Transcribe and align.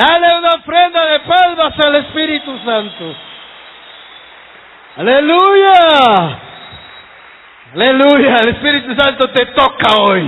Dale 0.00 0.38
una 0.38 0.48
ofrenda 0.54 1.04
de 1.04 1.20
palmas 1.20 1.74
al 1.84 1.94
Espíritu 1.96 2.58
Santo. 2.64 3.14
Aleluya. 4.96 6.38
Aleluya. 7.74 8.36
El 8.42 8.48
Espíritu 8.48 8.94
Santo 8.98 9.28
te 9.28 9.44
toca 9.46 9.96
hoy. 10.08 10.24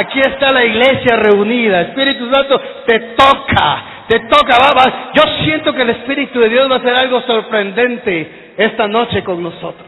Aquí 0.00 0.20
está 0.20 0.54
la 0.54 0.64
iglesia 0.64 1.16
reunida. 1.16 1.82
Espíritu 1.82 2.32
Santo 2.32 2.58
te 2.86 2.98
toca. 3.14 3.82
Te 4.08 4.20
toca. 4.20 4.56
Va, 4.74 5.12
Yo 5.12 5.22
siento 5.44 5.74
que 5.74 5.82
el 5.82 5.90
Espíritu 5.90 6.40
de 6.40 6.48
Dios 6.48 6.70
va 6.70 6.76
a 6.76 6.78
hacer 6.78 6.94
algo 6.94 7.20
sorprendente 7.26 8.54
esta 8.56 8.88
noche 8.88 9.22
con 9.22 9.42
nosotros. 9.42 9.86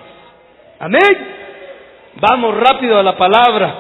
Amén. 0.79 1.37
Vamos 2.17 2.55
rápido 2.55 2.99
a 2.99 3.03
la 3.03 3.17
palabra. 3.17 3.75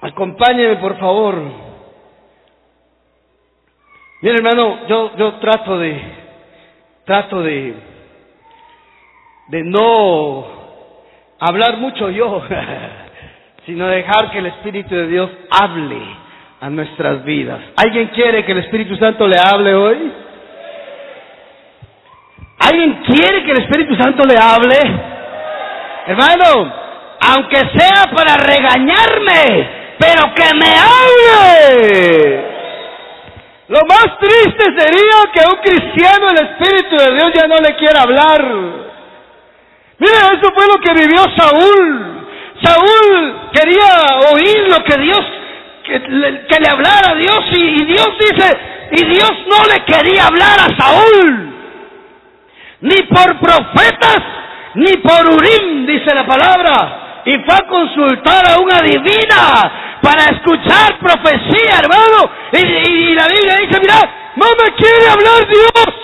Acompáñeme, 0.00 0.76
por 0.76 0.98
favor. 0.98 1.67
Mire, 4.20 4.34
hermano, 4.36 4.86
yo, 4.88 5.16
yo 5.16 5.34
trato 5.34 5.78
de, 5.78 6.00
trato 7.04 7.40
de, 7.40 7.74
de 9.46 9.62
no 9.62 10.44
hablar 11.38 11.76
mucho 11.76 12.10
yo, 12.10 12.42
sino 13.66 13.86
dejar 13.86 14.32
que 14.32 14.38
el 14.38 14.46
Espíritu 14.46 14.92
de 14.92 15.06
Dios 15.06 15.30
hable 15.50 16.00
a 16.60 16.68
nuestras 16.68 17.22
vidas. 17.24 17.60
¿Alguien 17.76 18.08
quiere 18.08 18.44
que 18.44 18.52
el 18.52 18.58
Espíritu 18.58 18.96
Santo 18.96 19.28
le 19.28 19.36
hable 19.38 19.74
hoy? 19.74 20.12
¿Alguien 22.58 23.02
quiere 23.06 23.44
que 23.44 23.52
el 23.52 23.62
Espíritu 23.62 23.94
Santo 24.02 24.24
le 24.24 24.36
hable? 24.36 24.78
Hermano, 26.08 26.72
aunque 27.20 27.56
sea 27.78 28.10
para 28.12 28.36
regañarme, 28.36 29.68
pero 29.96 30.34
que 30.34 30.54
me 30.56 30.74
hable. 30.74 32.47
Lo 33.68 33.80
más 33.86 34.18
triste 34.18 34.64
sería 34.78 35.30
que 35.30 35.40
a 35.40 35.52
un 35.52 35.60
cristiano 35.60 36.28
el 36.30 36.46
Espíritu 36.46 36.96
de 36.96 37.14
Dios 37.16 37.32
ya 37.34 37.46
no 37.46 37.56
le 37.56 37.76
quiera 37.76 38.00
hablar. 38.00 38.42
Mira, 39.98 40.18
eso 40.32 40.50
fue 40.54 40.66
lo 40.66 40.80
que 40.80 40.94
vivió 40.94 41.22
Saúl. 41.36 42.18
Saúl 42.62 43.40
quería 43.52 44.32
oír 44.32 44.68
lo 44.70 44.82
que 44.84 44.98
Dios, 45.02 45.20
que 45.84 45.98
le, 45.98 46.46
que 46.46 46.60
le 46.60 46.68
hablara 46.70 47.12
a 47.12 47.14
Dios 47.16 47.40
y, 47.52 47.84
Dios 47.84 48.08
dice, 48.18 48.58
y 48.92 49.04
Dios 49.04 49.32
no 49.46 49.62
le 49.70 49.84
quería 49.84 50.26
hablar 50.26 50.60
a 50.60 50.76
Saúl, 50.82 51.52
ni 52.80 53.02
por 53.02 53.38
profetas, 53.38 54.18
ni 54.76 54.96
por 54.96 55.26
Urim, 55.26 55.86
dice 55.86 56.14
la 56.14 56.26
palabra, 56.26 57.22
y 57.26 57.34
fue 57.44 57.54
a 57.54 57.68
consultar 57.68 58.48
a 58.48 58.60
una 58.60 58.80
divina 58.80 59.87
para 60.02 60.24
escuchar 60.24 60.98
profecía, 60.98 61.80
hermano. 61.82 62.30
Y, 62.52 63.14
la 63.14 63.26
Biblia 63.26 63.56
dice, 63.60 63.80
mira, 63.80 64.32
no 64.36 64.46
me 64.46 64.74
quiere 64.76 65.08
hablar 65.10 65.48
Dios. 65.48 65.94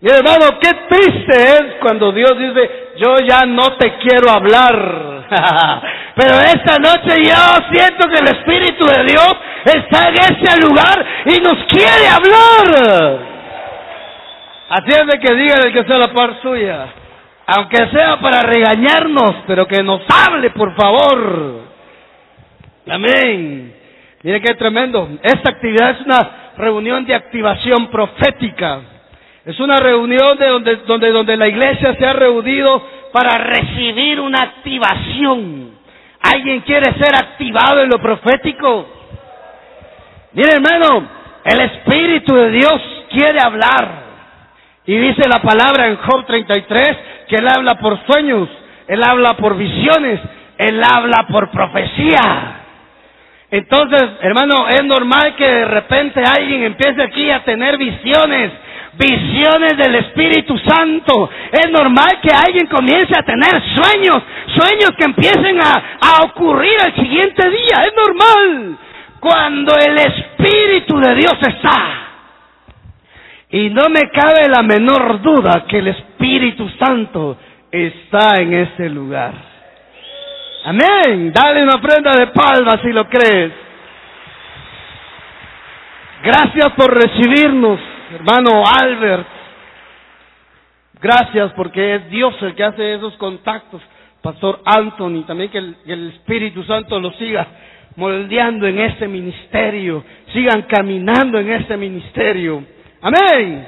Y 0.00 0.08
hermano, 0.10 0.58
qué 0.60 0.70
triste 0.88 1.34
es 1.34 1.62
cuando 1.80 2.12
Dios 2.12 2.32
dice, 2.38 2.92
yo 2.98 3.16
ya 3.26 3.46
no 3.46 3.76
te 3.76 3.96
quiero 3.98 4.30
hablar. 4.30 5.24
Pero 6.14 6.40
esta 6.40 6.76
noche 6.78 7.22
yo 7.24 7.72
siento 7.72 8.06
que 8.08 8.18
el 8.18 8.28
Espíritu 8.28 8.86
de 8.86 9.04
Dios 9.04 9.34
está 9.64 10.08
en 10.08 10.14
ese 10.14 10.60
lugar 10.60 11.04
y 11.24 11.40
nos 11.40 11.64
quiere 11.66 12.06
hablar. 12.08 13.18
Atiende 14.68 15.18
que 15.18 15.34
diga 15.34 15.54
el 15.64 15.72
que 15.72 15.84
sea 15.84 15.98
la 15.98 16.12
par 16.12 16.40
suya. 16.42 16.86
Aunque 17.46 17.76
sea 17.90 18.18
para 18.20 18.40
regañarnos, 18.42 19.44
pero 19.46 19.66
que 19.66 19.82
nos 19.82 20.02
hable, 20.08 20.50
por 20.50 20.74
favor. 20.74 21.63
Amén. 22.88 23.74
Mire 24.22 24.40
qué 24.40 24.54
tremendo. 24.54 25.08
Esta 25.22 25.50
actividad 25.50 25.90
es 25.90 26.06
una 26.06 26.52
reunión 26.56 27.04
de 27.06 27.14
activación 27.14 27.88
profética. 27.88 28.80
Es 29.44 29.58
una 29.60 29.76
reunión 29.76 30.38
de 30.38 30.46
donde, 30.46 30.76
donde, 30.86 31.10
donde 31.10 31.36
la 31.36 31.48
iglesia 31.48 31.94
se 31.94 32.06
ha 32.06 32.12
reunido 32.12 32.82
para 33.12 33.38
recibir 33.38 34.20
una 34.20 34.40
activación. 34.40 35.72
¿Alguien 36.20 36.60
quiere 36.60 36.92
ser 36.94 37.14
activado 37.14 37.82
en 37.82 37.90
lo 37.90 37.98
profético? 37.98 38.86
Mire 40.32 40.54
hermano, 40.54 41.06
el 41.44 41.60
Espíritu 41.60 42.34
de 42.34 42.50
Dios 42.50 42.80
quiere 43.10 43.38
hablar. 43.44 44.04
Y 44.86 44.96
dice 44.96 45.22
la 45.28 45.40
palabra 45.40 45.88
en 45.88 45.96
Job 45.96 46.24
33 46.26 46.96
que 47.28 47.36
Él 47.36 47.48
habla 47.48 47.74
por 47.74 47.98
sueños, 48.06 48.48
Él 48.88 49.02
habla 49.02 49.36
por 49.36 49.56
visiones, 49.56 50.20
Él 50.58 50.82
habla 50.82 51.26
por 51.30 51.50
profecía. 51.50 52.63
Entonces, 53.56 54.02
hermano, 54.20 54.66
es 54.66 54.82
normal 54.82 55.36
que 55.36 55.46
de 55.46 55.64
repente 55.66 56.20
alguien 56.26 56.64
empiece 56.64 57.00
aquí 57.00 57.30
a 57.30 57.44
tener 57.44 57.78
visiones, 57.78 58.50
visiones 58.94 59.76
del 59.76 59.94
Espíritu 59.94 60.58
Santo. 60.58 61.30
Es 61.52 61.70
normal 61.70 62.18
que 62.20 62.30
alguien 62.34 62.66
comience 62.66 63.14
a 63.16 63.22
tener 63.22 63.62
sueños, 63.76 64.24
sueños 64.58 64.90
que 64.98 65.04
empiecen 65.04 65.60
a, 65.62 65.98
a 66.00 66.24
ocurrir 66.24 66.74
al 66.84 66.96
siguiente 66.96 67.48
día. 67.48 67.84
Es 67.86 67.92
normal 67.94 68.76
cuando 69.20 69.72
el 69.76 69.98
Espíritu 69.98 70.98
de 70.98 71.14
Dios 71.14 71.34
está. 71.48 72.08
Y 73.50 73.70
no 73.70 73.84
me 73.88 74.10
cabe 74.10 74.48
la 74.48 74.64
menor 74.64 75.22
duda 75.22 75.64
que 75.68 75.78
el 75.78 75.86
Espíritu 75.86 76.68
Santo 76.70 77.36
está 77.70 78.30
en 78.40 78.52
ese 78.52 78.90
lugar. 78.90 79.53
Amén. 80.64 81.30
Dale 81.30 81.62
una 81.62 81.78
prenda 81.78 82.12
de 82.12 82.28
palmas 82.28 82.80
si 82.82 82.90
lo 82.90 83.06
crees. 83.06 83.52
Gracias 86.22 86.72
por 86.72 86.94
recibirnos, 86.94 87.78
hermano 88.14 88.64
Albert. 88.66 89.26
Gracias 91.02 91.52
porque 91.52 91.96
es 91.96 92.08
Dios 92.08 92.34
el 92.40 92.54
que 92.54 92.64
hace 92.64 92.94
esos 92.94 93.14
contactos. 93.18 93.82
Pastor 94.22 94.62
Anthony, 94.64 95.24
también 95.26 95.50
que 95.50 95.58
el, 95.58 96.14
Espíritu 96.14 96.64
Santo 96.64 96.98
lo 96.98 97.12
siga 97.12 97.46
moldeando 97.96 98.66
en 98.66 98.78
este 98.78 99.06
ministerio. 99.06 100.02
Sigan 100.32 100.62
caminando 100.62 101.38
en 101.38 101.50
este 101.50 101.76
ministerio. 101.76 102.64
Amén. 103.02 103.66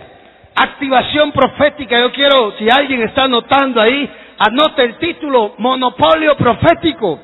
Activación 0.54 1.30
profética. 1.30 2.00
Yo 2.00 2.10
quiero, 2.10 2.52
si 2.52 2.66
alguien 2.74 3.02
está 3.02 3.24
anotando 3.24 3.82
ahí, 3.82 4.10
anote 4.38 4.84
el 4.84 4.98
título, 4.98 5.54
monopolio 5.58 6.36
profético. 6.36 7.20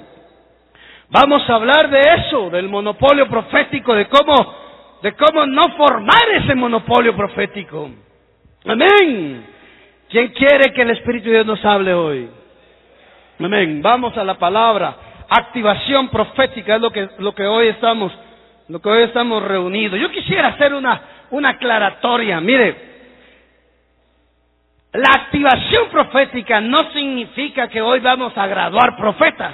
Vamos 1.10 1.48
a 1.48 1.54
hablar 1.54 1.90
de 1.90 2.00
eso, 2.00 2.48
del 2.50 2.68
monopolio 2.68 3.28
profético, 3.28 3.94
de 3.94 4.06
cómo, 4.06 4.34
de 5.02 5.12
cómo 5.12 5.44
no 5.46 5.62
formar 5.76 6.28
ese 6.34 6.54
monopolio 6.54 7.14
profético. 7.14 7.90
Amén. 8.64 9.46
¿Quién 10.08 10.28
quiere 10.28 10.72
que 10.72 10.82
el 10.82 10.90
Espíritu 10.90 11.26
de 11.26 11.34
Dios 11.36 11.46
nos 11.46 11.64
hable 11.64 11.92
hoy? 11.92 12.30
Amén. 13.38 13.82
Vamos 13.82 14.16
a 14.16 14.24
la 14.24 14.38
palabra. 14.38 14.96
Activación 15.28 16.08
profética 16.08 16.76
es 16.76 16.80
lo 16.80 16.90
que, 16.90 17.08
lo 17.18 17.34
que 17.34 17.46
hoy 17.46 17.68
estamos, 17.68 18.12
lo 18.68 18.80
que 18.80 18.88
hoy 18.88 19.02
estamos 19.04 19.42
reunidos. 19.42 19.98
Yo 19.98 20.10
quisiera 20.10 20.48
hacer 20.48 20.74
una, 20.74 21.00
una 21.30 21.50
aclaratoria. 21.50 22.40
Mire, 22.40 22.91
la 24.92 25.10
activación 25.10 25.88
profética 25.90 26.60
no 26.60 26.90
significa 26.92 27.68
que 27.68 27.80
hoy 27.80 28.00
vamos 28.00 28.36
a 28.36 28.46
graduar 28.46 28.94
profetas, 28.96 29.52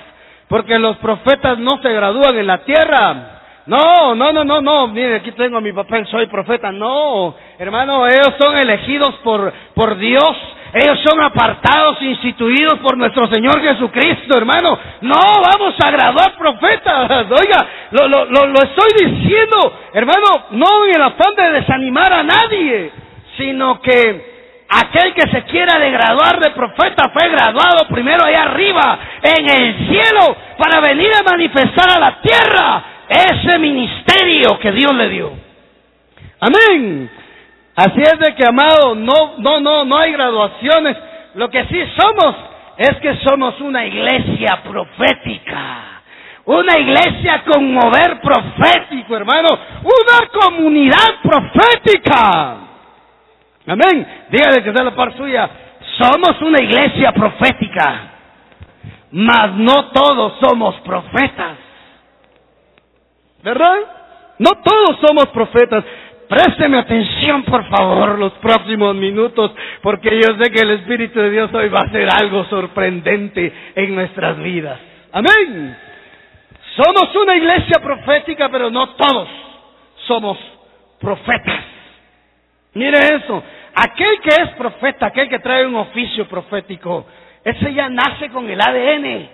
porque 0.49 0.79
los 0.79 0.97
profetas 0.97 1.59
no 1.59 1.81
se 1.81 1.93
gradúan 1.93 2.37
en 2.37 2.47
la 2.47 2.59
tierra. 2.65 3.35
No, 3.67 4.15
no, 4.15 4.33
no, 4.33 4.45
no, 4.45 4.61
no. 4.61 4.89
Mire, 4.89 5.17
aquí 5.17 5.31
tengo 5.33 5.61
mi 5.61 5.73
papel, 5.73 6.07
soy 6.07 6.27
profeta. 6.27 6.73
No, 6.73 7.37
hermano, 7.59 8.07
ellos 8.07 8.35
son 8.41 8.57
elegidos 8.57 9.15
por, 9.17 9.53
por 9.75 9.97
Dios. 9.99 10.37
Ellos 10.73 10.99
son 11.07 11.23
apartados, 11.23 12.01
instituidos 12.03 12.79
por 12.81 12.97
nuestro 12.97 13.27
Señor 13.29 13.61
Jesucristo, 13.63 14.37
hermano. 14.37 14.79
No 15.03 15.21
vamos 15.43 15.75
a 15.83 15.91
graduar 15.91 16.37
profetas. 16.37 17.27
Oiga, 17.31 17.67
lo, 17.93 18.09
lo, 18.09 18.25
lo, 18.25 18.47
lo 18.47 18.59
estoy 18.63 19.07
diciendo, 19.07 19.73
hermano, 19.93 20.47
no 20.51 20.87
en 20.87 20.97
el 20.97 21.03
afán 21.03 21.35
de 21.37 21.53
desanimar 21.61 22.13
a 22.13 22.23
nadie, 22.23 22.91
sino 23.37 23.81
que 23.81 24.38
aquel 24.69 25.15
que 25.15 25.31
se 25.31 25.45
quiera 25.45 25.79
de 25.79 25.91
graduar 25.91 26.41
de 26.41 26.51
profeta 26.51 27.11
fue 27.13 27.29
graduado 27.29 27.89
primero 27.89 28.25
allá 28.25 28.45
arriba, 28.45 28.99
en 29.23 29.49
el 29.49 29.89
cielo, 29.89 30.37
para 30.59 30.81
venir 30.81 31.11
a 31.19 31.31
manifestar 31.31 31.91
a 31.97 32.01
la 32.01 32.21
tierra 32.21 32.85
ese 33.09 33.59
ministerio 33.59 34.59
que 34.61 34.73
Dios 34.73 34.93
le 34.95 35.09
dio. 35.09 35.33
Amén. 36.41 37.11
Así 37.75 38.01
es 38.01 38.19
de 38.19 38.35
que, 38.35 38.45
amado, 38.45 38.95
no, 38.95 39.39
no, 39.39 39.61
no, 39.61 39.85
no 39.85 39.97
hay 39.97 40.13
graduaciones. 40.13 40.97
Lo 41.35 41.49
que 41.49 41.65
sí 41.67 41.81
somos 41.97 42.35
es 42.77 42.97
que 43.01 43.17
somos 43.25 43.61
una 43.61 43.87
iglesia 43.87 44.61
profética. 44.69 46.03
Una 46.45 46.79
iglesia 46.79 47.45
con 47.45 47.73
mover 47.73 48.21
profético, 48.21 49.17
hermano. 49.17 49.49
Una 49.83 50.29
comunidad 50.29 51.21
profética. 51.23 52.68
Amén. 53.69 54.07
Dígale 54.31 54.63
que 54.65 54.73
sea 54.73 54.85
la 54.85 54.95
par 54.95 55.15
suya. 55.17 55.49
Somos 55.99 56.41
una 56.41 56.63
iglesia 56.63 57.13
profética. 57.13 58.13
Mas 59.11 59.53
no 59.55 59.91
todos 59.91 60.35
somos 60.41 60.75
profetas. 60.81 61.59
¿Verdad? 63.43 63.77
No 64.39 64.51
todos 64.65 64.99
somos 65.07 65.27
profetas. 65.29 65.85
Présteme 66.29 66.79
atención, 66.79 67.43
por 67.45 67.67
favor, 67.71 68.19
los 68.19 68.33
próximos 68.35 68.95
minutos, 68.95 69.51
porque 69.81 70.11
yo 70.21 70.37
sé 70.39 70.51
que 70.51 70.61
el 70.61 70.73
Espíritu 70.73 71.19
de 71.21 71.31
Dios 71.31 71.51
hoy 71.55 71.71
va 71.71 71.81
a 71.81 71.85
hacer 71.85 72.07
algo 72.11 72.45
sorprendente 72.45 73.51
en 73.75 73.95
nuestras 73.95 74.39
vidas. 74.39 74.79
Amén. 75.11 75.75
Somos 76.77 77.15
una 77.17 77.35
iglesia 77.35 77.81
profética, 77.83 78.51
pero 78.51 78.71
no 78.71 78.91
todos 78.91 79.29
somos 80.07 80.39
profetas. 81.01 81.78
Mire 82.75 82.99
eso. 82.99 83.43
Aquel 83.75 84.21
que 84.21 84.43
es 84.43 84.51
profeta, 84.57 85.07
aquel 85.07 85.29
que 85.29 85.39
trae 85.39 85.67
un 85.67 85.77
oficio 85.77 86.27
profético, 86.29 87.07
ese 87.45 87.73
ya 87.73 87.89
nace 87.89 88.29
con 88.31 88.49
el 88.49 88.61
ADN. 88.61 89.29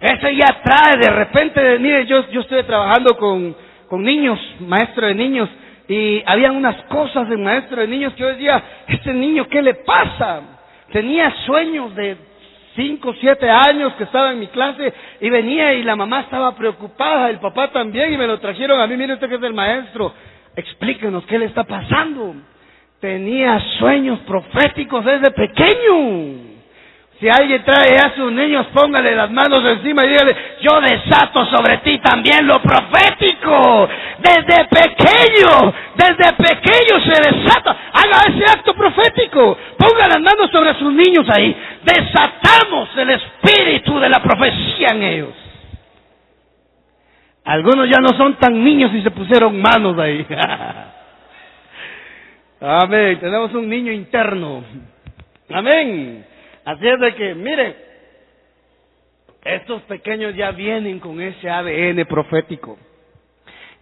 Ese 0.00 0.36
ya 0.36 0.60
trae 0.62 0.98
de 1.00 1.10
repente, 1.10 1.78
mire, 1.78 2.04
yo, 2.06 2.28
yo 2.30 2.42
estoy 2.42 2.62
trabajando 2.64 3.16
con, 3.16 3.56
con 3.88 4.02
niños, 4.02 4.38
maestro 4.60 5.06
de 5.06 5.14
niños, 5.14 5.48
y 5.88 6.22
había 6.26 6.52
unas 6.52 6.82
cosas 6.84 7.28
de 7.28 7.36
maestro 7.36 7.80
de 7.80 7.88
niños 7.88 8.12
que 8.14 8.20
yo 8.20 8.28
decía, 8.28 8.62
este 8.88 9.12
niño, 9.14 9.48
¿qué 9.48 9.62
le 9.62 9.74
pasa? 9.74 10.42
Tenía 10.92 11.30
sueños 11.46 11.94
de 11.94 12.16
cinco, 12.74 13.14
siete 13.20 13.48
años 13.48 13.94
que 13.94 14.04
estaba 14.04 14.32
en 14.32 14.40
mi 14.40 14.48
clase 14.48 14.92
y 15.20 15.30
venía 15.30 15.72
y 15.72 15.82
la 15.82 15.96
mamá 15.96 16.20
estaba 16.20 16.54
preocupada, 16.54 17.30
el 17.30 17.38
papá 17.38 17.68
también 17.68 18.12
y 18.12 18.18
me 18.18 18.26
lo 18.26 18.38
trajeron 18.38 18.80
a 18.80 18.86
mí, 18.86 18.96
mire 18.96 19.14
usted 19.14 19.28
que 19.28 19.36
es 19.36 19.42
el 19.42 19.54
maestro, 19.54 20.12
explíquenos 20.54 21.24
qué 21.24 21.38
le 21.38 21.46
está 21.46 21.64
pasando. 21.64 22.34
Tenía 23.06 23.60
sueños 23.78 24.18
proféticos 24.26 25.04
desde 25.04 25.30
pequeño. 25.30 26.56
Si 27.20 27.28
alguien 27.28 27.62
trae 27.62 27.96
a 28.04 28.12
sus 28.16 28.32
niños, 28.32 28.66
póngale 28.74 29.14
las 29.14 29.30
manos 29.30 29.64
encima 29.64 30.04
y 30.04 30.08
dígale, 30.08 30.36
yo 30.60 30.80
desato 30.80 31.46
sobre 31.46 31.78
ti 31.84 32.00
también 32.00 32.44
lo 32.48 32.60
profético. 32.60 33.88
Desde 34.18 34.64
pequeño, 34.64 35.72
desde 35.94 36.32
pequeño 36.32 37.00
se 37.04 37.30
desata. 37.30 37.76
Haga 37.92 38.22
ese 38.26 38.44
acto 38.50 38.74
profético. 38.74 39.56
Ponga 39.78 40.08
las 40.08 40.20
manos 40.20 40.50
sobre 40.50 40.74
sus 40.74 40.92
niños 40.92 41.28
ahí. 41.30 41.56
Desatamos 41.84 42.88
el 42.96 43.10
espíritu 43.10 44.00
de 44.00 44.08
la 44.08 44.18
profecía 44.18 44.88
en 44.90 45.02
ellos. 45.04 45.34
Algunos 47.44 47.88
ya 47.88 48.00
no 48.00 48.08
son 48.18 48.34
tan 48.34 48.64
niños 48.64 48.92
y 48.92 49.02
se 49.02 49.12
pusieron 49.12 49.62
manos 49.62 49.96
ahí. 49.96 50.26
Amén. 52.60 53.18
Tenemos 53.20 53.52
un 53.54 53.68
niño 53.68 53.92
interno. 53.92 54.64
Amén. 55.50 56.24
Así 56.64 56.86
es 56.88 56.98
de 56.98 57.14
que, 57.14 57.34
mire, 57.34 57.76
estos 59.44 59.82
pequeños 59.82 60.34
ya 60.34 60.50
vienen 60.52 60.98
con 60.98 61.20
ese 61.20 61.48
ADN 61.50 62.04
profético. 62.06 62.78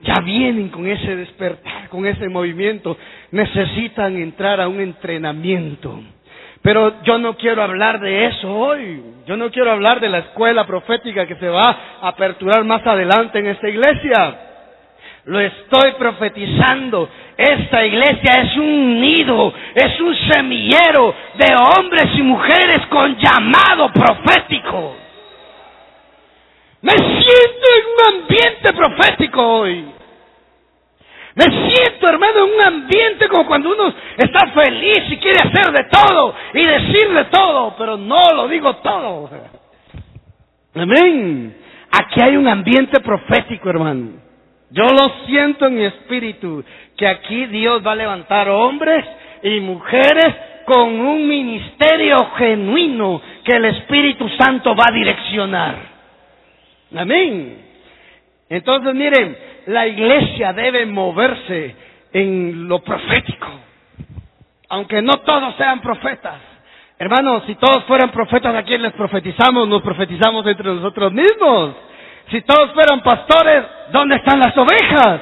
Ya 0.01 0.21
vienen 0.23 0.69
con 0.69 0.87
ese 0.87 1.17
despertar, 1.17 1.89
con 1.89 2.05
ese 2.05 2.29
movimiento. 2.29 2.99
Necesitan 3.31 4.17
entrar 4.17 4.61
a 4.61 4.69
un 4.69 4.81
entrenamiento. 4.81 6.03
Pero 6.61 7.03
yo 7.05 7.19
no 7.19 7.37
quiero 7.37 7.63
hablar 7.63 8.01
de 8.01 8.27
eso 8.27 8.53
hoy. 8.53 9.03
Yo 9.27 9.37
no 9.37 9.51
quiero 9.51 9.71
hablar 9.71 10.01
de 10.01 10.09
la 10.09 10.19
escuela 10.19 10.67
profética 10.67 11.27
que 11.27 11.37
se 11.37 11.49
va 11.49 11.63
a 12.03 12.09
aperturar 12.09 12.65
más 12.65 12.87
adelante 12.87 13.39
en 13.39 13.47
esta 13.47 13.69
iglesia. 13.69 14.54
Lo 15.27 15.41
estoy 15.41 15.93
profetizando. 15.99 17.09
Esta 17.37 17.85
iglesia 17.85 18.43
es 18.43 18.57
un 18.57 19.01
nido, 19.01 19.53
es 19.75 20.01
un 20.01 20.15
semillero 20.31 21.15
de 21.37 21.55
hombres 21.55 22.07
y 22.15 22.23
mujeres 22.23 22.87
con 22.91 23.17
llamado 23.17 23.91
profético. 23.93 24.97
Me 26.83 26.93
siento 26.93 27.67
en 27.79 28.15
un 28.15 28.23
ambiente 28.23 28.73
profético 28.75 29.43
hoy. 29.43 29.87
Me 31.37 31.45
siento, 31.45 32.09
hermano, 32.09 32.45
en 32.45 32.55
un 32.55 32.63
ambiente 32.63 33.27
como 33.27 33.47
cuando 33.47 33.71
uno 33.71 33.93
está 34.17 34.47
feliz 34.53 35.01
y 35.09 35.17
quiere 35.17 35.41
hacer 35.41 35.73
de 35.73 35.85
todo 35.91 36.35
y 36.53 36.65
decir 36.65 37.13
de 37.13 37.25
todo, 37.25 37.75
pero 37.77 37.97
no 37.97 38.29
lo 38.37 38.47
digo 38.47 38.77
todo. 38.77 39.31
Amén. 40.75 41.57
Aquí 41.91 42.21
hay 42.23 42.37
un 42.37 42.47
ambiente 42.47 43.01
profético, 43.01 43.71
hermano. 43.71 44.24
Yo 44.75 44.83
lo 44.89 45.25
siento 45.27 45.67
en 45.67 45.77
mi 45.77 45.85
espíritu, 45.85 46.65
que 46.97 47.07
aquí 47.07 47.47
Dios 47.47 47.81
va 47.87 47.93
a 47.93 47.97
levantar 47.97 48.49
hombres 48.49 49.05
y 49.45 49.61
mujeres 49.61 50.35
con 50.65 50.99
un 51.01 51.29
ministerio 51.29 52.17
genuino 52.37 53.23
que 53.45 53.55
el 53.55 53.67
Espíritu 53.67 54.29
Santo 54.31 54.75
va 54.75 54.87
a 54.89 54.93
direccionar. 54.93 55.77
Amén. 56.97 57.59
Entonces, 58.49 58.95
miren, 58.97 59.37
la 59.67 59.87
iglesia 59.87 60.53
debe 60.53 60.87
moverse 60.87 61.77
en 62.13 62.67
lo 62.67 62.81
profético. 62.81 63.47
Aunque 64.71 65.01
no 65.03 65.13
todos 65.25 65.55
sean 65.55 65.81
profetas. 65.83 66.41
Hermanos, 66.99 67.45
si 67.47 67.55
todos 67.55 67.85
fueran 67.85 68.11
profetas, 68.11 68.53
¿a 68.57 68.65
quién 68.65 68.83
les 68.83 68.93
profetizamos? 68.95 69.69
Nos 69.69 69.83
profetizamos 69.83 70.45
entre 70.49 70.67
nosotros 70.67 71.13
mismos. 71.13 71.77
Si 72.31 72.41
todos 72.43 72.73
fueran 72.73 73.01
pastores, 73.03 73.65
¿dónde 73.93 74.17
están 74.17 74.41
las 74.41 74.57
ovejas? 74.57 75.21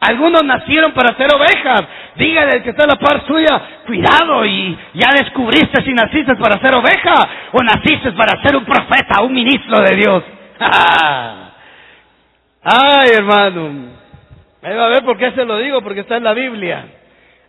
Algunos 0.00 0.42
nacieron 0.42 0.92
para 0.92 1.16
ser 1.16 1.32
ovejas. 1.32 1.82
Dígale 2.16 2.52
al 2.56 2.62
que 2.62 2.70
está 2.70 2.84
en 2.84 2.90
la 2.90 2.96
par 2.96 3.24
suya, 3.26 3.62
cuidado 3.86 4.44
y 4.44 4.76
ya 4.94 5.10
descubriste 5.12 5.82
si 5.84 5.92
naciste 5.92 6.34
para 6.36 6.60
ser 6.60 6.74
oveja 6.74 7.14
o 7.52 7.62
naciste 7.62 8.10
para 8.12 8.42
ser 8.42 8.56
un 8.56 8.64
profeta, 8.64 9.22
un 9.22 9.32
ministro 9.32 9.80
de 9.80 9.96
Dios. 9.96 10.24
Ay, 12.64 13.10
hermano. 13.16 13.90
Ahí 14.62 14.74
va 14.74 14.86
a 14.86 14.90
ver 14.90 15.04
por 15.04 15.16
qué 15.16 15.30
se 15.32 15.44
lo 15.44 15.58
digo, 15.58 15.82
porque 15.82 16.00
está 16.00 16.16
en 16.16 16.24
la 16.24 16.34
Biblia. 16.34 16.84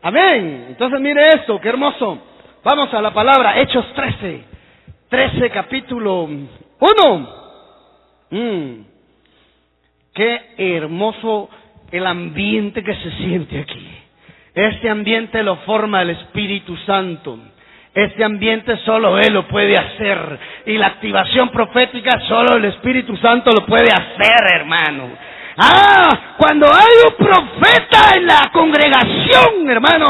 Amén. 0.04 0.66
Entonces 0.70 1.00
mire 1.00 1.30
esto, 1.30 1.60
qué 1.60 1.70
hermoso. 1.70 2.20
Vamos 2.64 2.94
a 2.94 3.02
la 3.02 3.12
palabra, 3.12 3.58
Hechos 3.58 3.86
13. 3.94 4.44
13 5.10 5.50
capítulo 5.50 6.24
1. 6.24 7.43
Mm. 8.34 8.86
Qué 10.16 10.42
hermoso 10.58 11.50
el 11.92 12.06
ambiente 12.08 12.84
que 12.84 12.96
se 12.96 13.12
siente 13.18 13.60
aquí. 13.60 13.88
Este 14.56 14.90
ambiente 14.90 15.44
lo 15.44 15.58
forma 15.58 16.02
el 16.02 16.12
Espíritu 16.12 16.76
Santo. 16.78 17.38
Este 17.94 18.24
ambiente 18.24 18.78
solo 18.86 19.20
Él 19.20 19.34
lo 19.34 19.48
puede 19.48 19.78
hacer. 19.78 20.40
Y 20.66 20.78
la 20.78 20.88
activación 20.88 21.50
profética 21.50 22.20
solo 22.28 22.58
el 22.58 22.66
Espíritu 22.66 23.16
Santo 23.18 23.52
lo 23.52 23.66
puede 23.68 23.92
hacer, 23.92 24.56
hermano. 24.56 25.10
Ah, 25.58 26.36
cuando 26.38 26.66
hay 26.66 27.12
un 27.12 27.26
profeta 27.26 28.18
en 28.18 28.26
la 28.26 28.50
congregación, 28.52 29.70
hermano, 29.70 30.08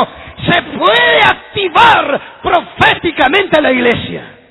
se 0.50 0.62
puede 0.62 1.18
activar 1.26 2.40
proféticamente 2.42 3.62
la 3.62 3.72
iglesia. 3.74 4.43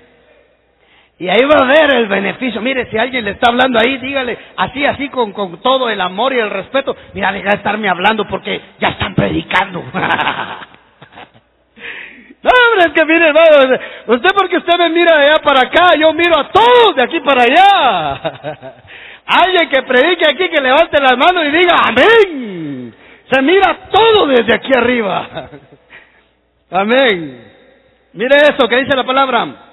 Y 1.22 1.28
ahí 1.28 1.44
va 1.44 1.64
a 1.64 1.68
ver 1.68 1.94
el 1.94 2.08
beneficio. 2.08 2.60
Mire, 2.60 2.90
si 2.90 2.98
alguien 2.98 3.24
le 3.24 3.30
está 3.30 3.48
hablando 3.48 3.78
ahí, 3.78 3.96
dígale 3.98 4.36
así, 4.56 4.84
así, 4.84 5.08
con, 5.08 5.32
con 5.32 5.62
todo 5.62 5.88
el 5.88 6.00
amor 6.00 6.32
y 6.32 6.40
el 6.40 6.50
respeto. 6.50 6.96
Mira, 7.14 7.30
deja 7.30 7.50
de 7.50 7.58
estarme 7.58 7.88
hablando 7.88 8.26
porque 8.26 8.60
ya 8.80 8.88
están 8.88 9.14
predicando. 9.14 9.78
no, 9.92 9.92
hombre, 12.50 12.86
es 12.86 12.92
que 12.92 13.04
mire, 13.06 13.28
hermano, 13.28 13.78
usted 14.08 14.30
porque 14.36 14.56
usted 14.56 14.76
me 14.76 14.90
mira 14.90 15.16
de 15.16 15.22
allá 15.26 15.36
para 15.44 15.60
acá, 15.60 15.94
yo 15.96 16.12
miro 16.12 16.40
a 16.40 16.48
todos 16.48 16.96
de 16.96 17.04
aquí 17.04 17.20
para 17.20 17.44
allá. 17.44 18.14
alguien 19.24 19.68
que 19.68 19.80
predique 19.82 20.24
aquí, 20.26 20.48
que 20.48 20.60
levante 20.60 21.00
las 21.00 21.16
manos 21.16 21.44
y 21.44 21.50
diga 21.52 21.76
amén. 21.86 22.94
Se 23.30 23.40
mira 23.42 23.78
todo 23.92 24.26
desde 24.26 24.52
aquí 24.56 24.72
arriba. 24.76 25.28
amén. 26.72 27.44
Mire 28.12 28.34
eso 28.34 28.66
que 28.68 28.78
dice 28.78 28.96
la 28.96 29.04
palabra 29.04 29.68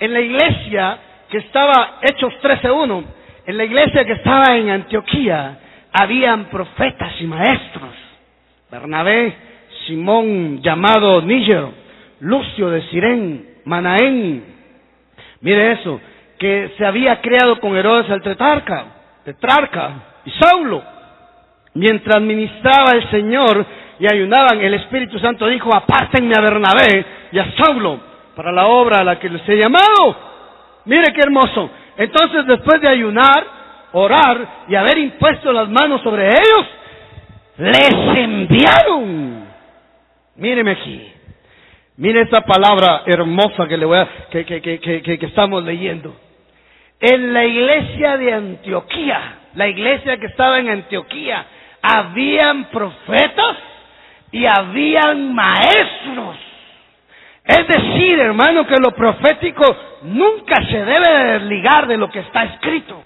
en 0.00 0.14
la 0.14 0.20
iglesia 0.20 0.98
que 1.30 1.38
estaba, 1.38 1.98
Hechos 2.02 2.32
13.1, 2.42 3.04
en 3.46 3.56
la 3.56 3.64
iglesia 3.64 4.04
que 4.04 4.14
estaba 4.14 4.56
en 4.56 4.70
Antioquía, 4.70 5.58
habían 5.92 6.46
profetas 6.46 7.12
y 7.20 7.24
maestros. 7.24 7.90
Bernabé, 8.70 9.34
Simón 9.86 10.62
llamado 10.62 11.20
Níger, 11.20 11.66
Lucio 12.20 12.70
de 12.70 12.82
Sirén, 12.88 13.46
Manaén. 13.66 14.44
Mire 15.42 15.72
eso, 15.72 16.00
que 16.38 16.72
se 16.78 16.86
había 16.86 17.20
creado 17.20 17.60
con 17.60 17.76
Herodes 17.76 18.08
el 18.10 18.22
tetrarca, 18.22 18.84
tetrarca 19.24 19.92
y 20.24 20.30
Saulo. 20.30 20.82
Mientras 21.74 22.20
ministraba 22.22 22.92
el 22.94 23.10
Señor 23.10 23.66
y 23.98 24.06
ayunaban, 24.12 24.60
el 24.60 24.74
Espíritu 24.74 25.18
Santo 25.18 25.46
dijo, 25.46 25.74
apártenme 25.74 26.34
a 26.36 26.40
Bernabé 26.40 27.04
y 27.32 27.38
a 27.38 27.52
Saulo 27.56 28.09
para 28.40 28.52
la 28.52 28.68
obra 28.68 29.00
a 29.00 29.04
la 29.04 29.18
que 29.18 29.28
les 29.28 29.46
he 29.46 29.54
llamado. 29.54 30.16
Mire 30.86 31.12
qué 31.12 31.20
hermoso. 31.20 31.70
Entonces, 31.98 32.46
después 32.46 32.80
de 32.80 32.88
ayunar, 32.88 33.44
orar 33.92 34.64
y 34.66 34.74
haber 34.76 34.96
impuesto 34.96 35.52
las 35.52 35.68
manos 35.68 36.00
sobre 36.00 36.26
ellos, 36.28 36.66
les 37.58 37.92
enviaron. 38.16 39.44
Míreme 40.36 40.70
aquí. 40.70 41.12
Mire 41.98 42.22
esta 42.22 42.40
palabra 42.40 43.02
hermosa 43.04 43.68
que 43.68 43.76
le 43.76 43.84
voy 43.84 43.98
a, 43.98 44.08
que, 44.30 44.46
que, 44.46 44.62
que, 44.62 45.02
que, 45.02 45.26
estamos 45.26 45.62
leyendo. 45.62 46.16
En 46.98 47.34
la 47.34 47.44
iglesia 47.44 48.16
de 48.16 48.32
Antioquía, 48.32 49.34
la 49.54 49.68
iglesia 49.68 50.16
que 50.16 50.28
estaba 50.28 50.60
en 50.60 50.70
Antioquía, 50.70 51.44
habían 51.82 52.70
profetas 52.70 53.58
y 54.32 54.46
habían 54.46 55.34
maestros. 55.34 56.49
Es 57.50 57.66
decir, 57.66 58.16
hermano, 58.20 58.64
que 58.64 58.76
lo 58.76 58.92
profético 58.92 59.64
nunca 60.02 60.54
se 60.66 60.84
debe 60.84 61.32
desligar 61.32 61.88
de 61.88 61.96
lo 61.96 62.08
que 62.08 62.20
está 62.20 62.44
escrito. 62.44 63.02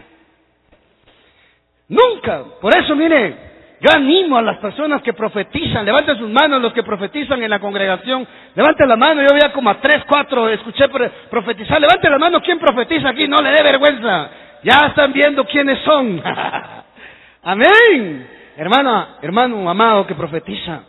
Nunca. 1.89 2.43
Por 2.61 2.77
eso, 2.77 2.95
mire, 2.95 3.37
yo 3.81 3.89
animo 3.97 4.37
a 4.37 4.43
las 4.43 4.59
personas 4.59 5.01
que 5.01 5.15
profetizan, 5.15 5.87
levanten 5.87 6.19
sus 6.19 6.29
manos 6.29 6.61
los 6.61 6.75
que 6.75 6.83
profetizan 6.83 7.43
en 7.43 7.49
la 7.49 7.59
congregación, 7.59 8.27
levanten 8.55 8.87
la 8.87 8.97
mano, 8.97 9.23
yo 9.23 9.29
veía 9.33 9.51
como 9.51 9.71
a 9.71 9.81
tres, 9.81 10.05
cuatro, 10.07 10.47
escuché 10.51 10.89
profetizar, 11.31 11.81
levanten 11.81 12.13
la 12.13 12.19
mano, 12.19 12.43
¿quién 12.43 12.59
profetiza 12.59 13.09
aquí? 13.09 13.27
No 13.27 13.39
le 13.39 13.49
dé 13.51 13.63
vergüenza, 13.63 14.29
ya 14.63 14.89
están 14.89 15.11
viendo 15.15 15.47
quiénes 15.47 15.79
son. 15.85 16.23
Amén. 17.45 18.29
Hermana, 18.59 19.17
hermano 19.23 19.71
amado 19.71 20.07
que 20.07 20.15
profetiza, 20.15 20.83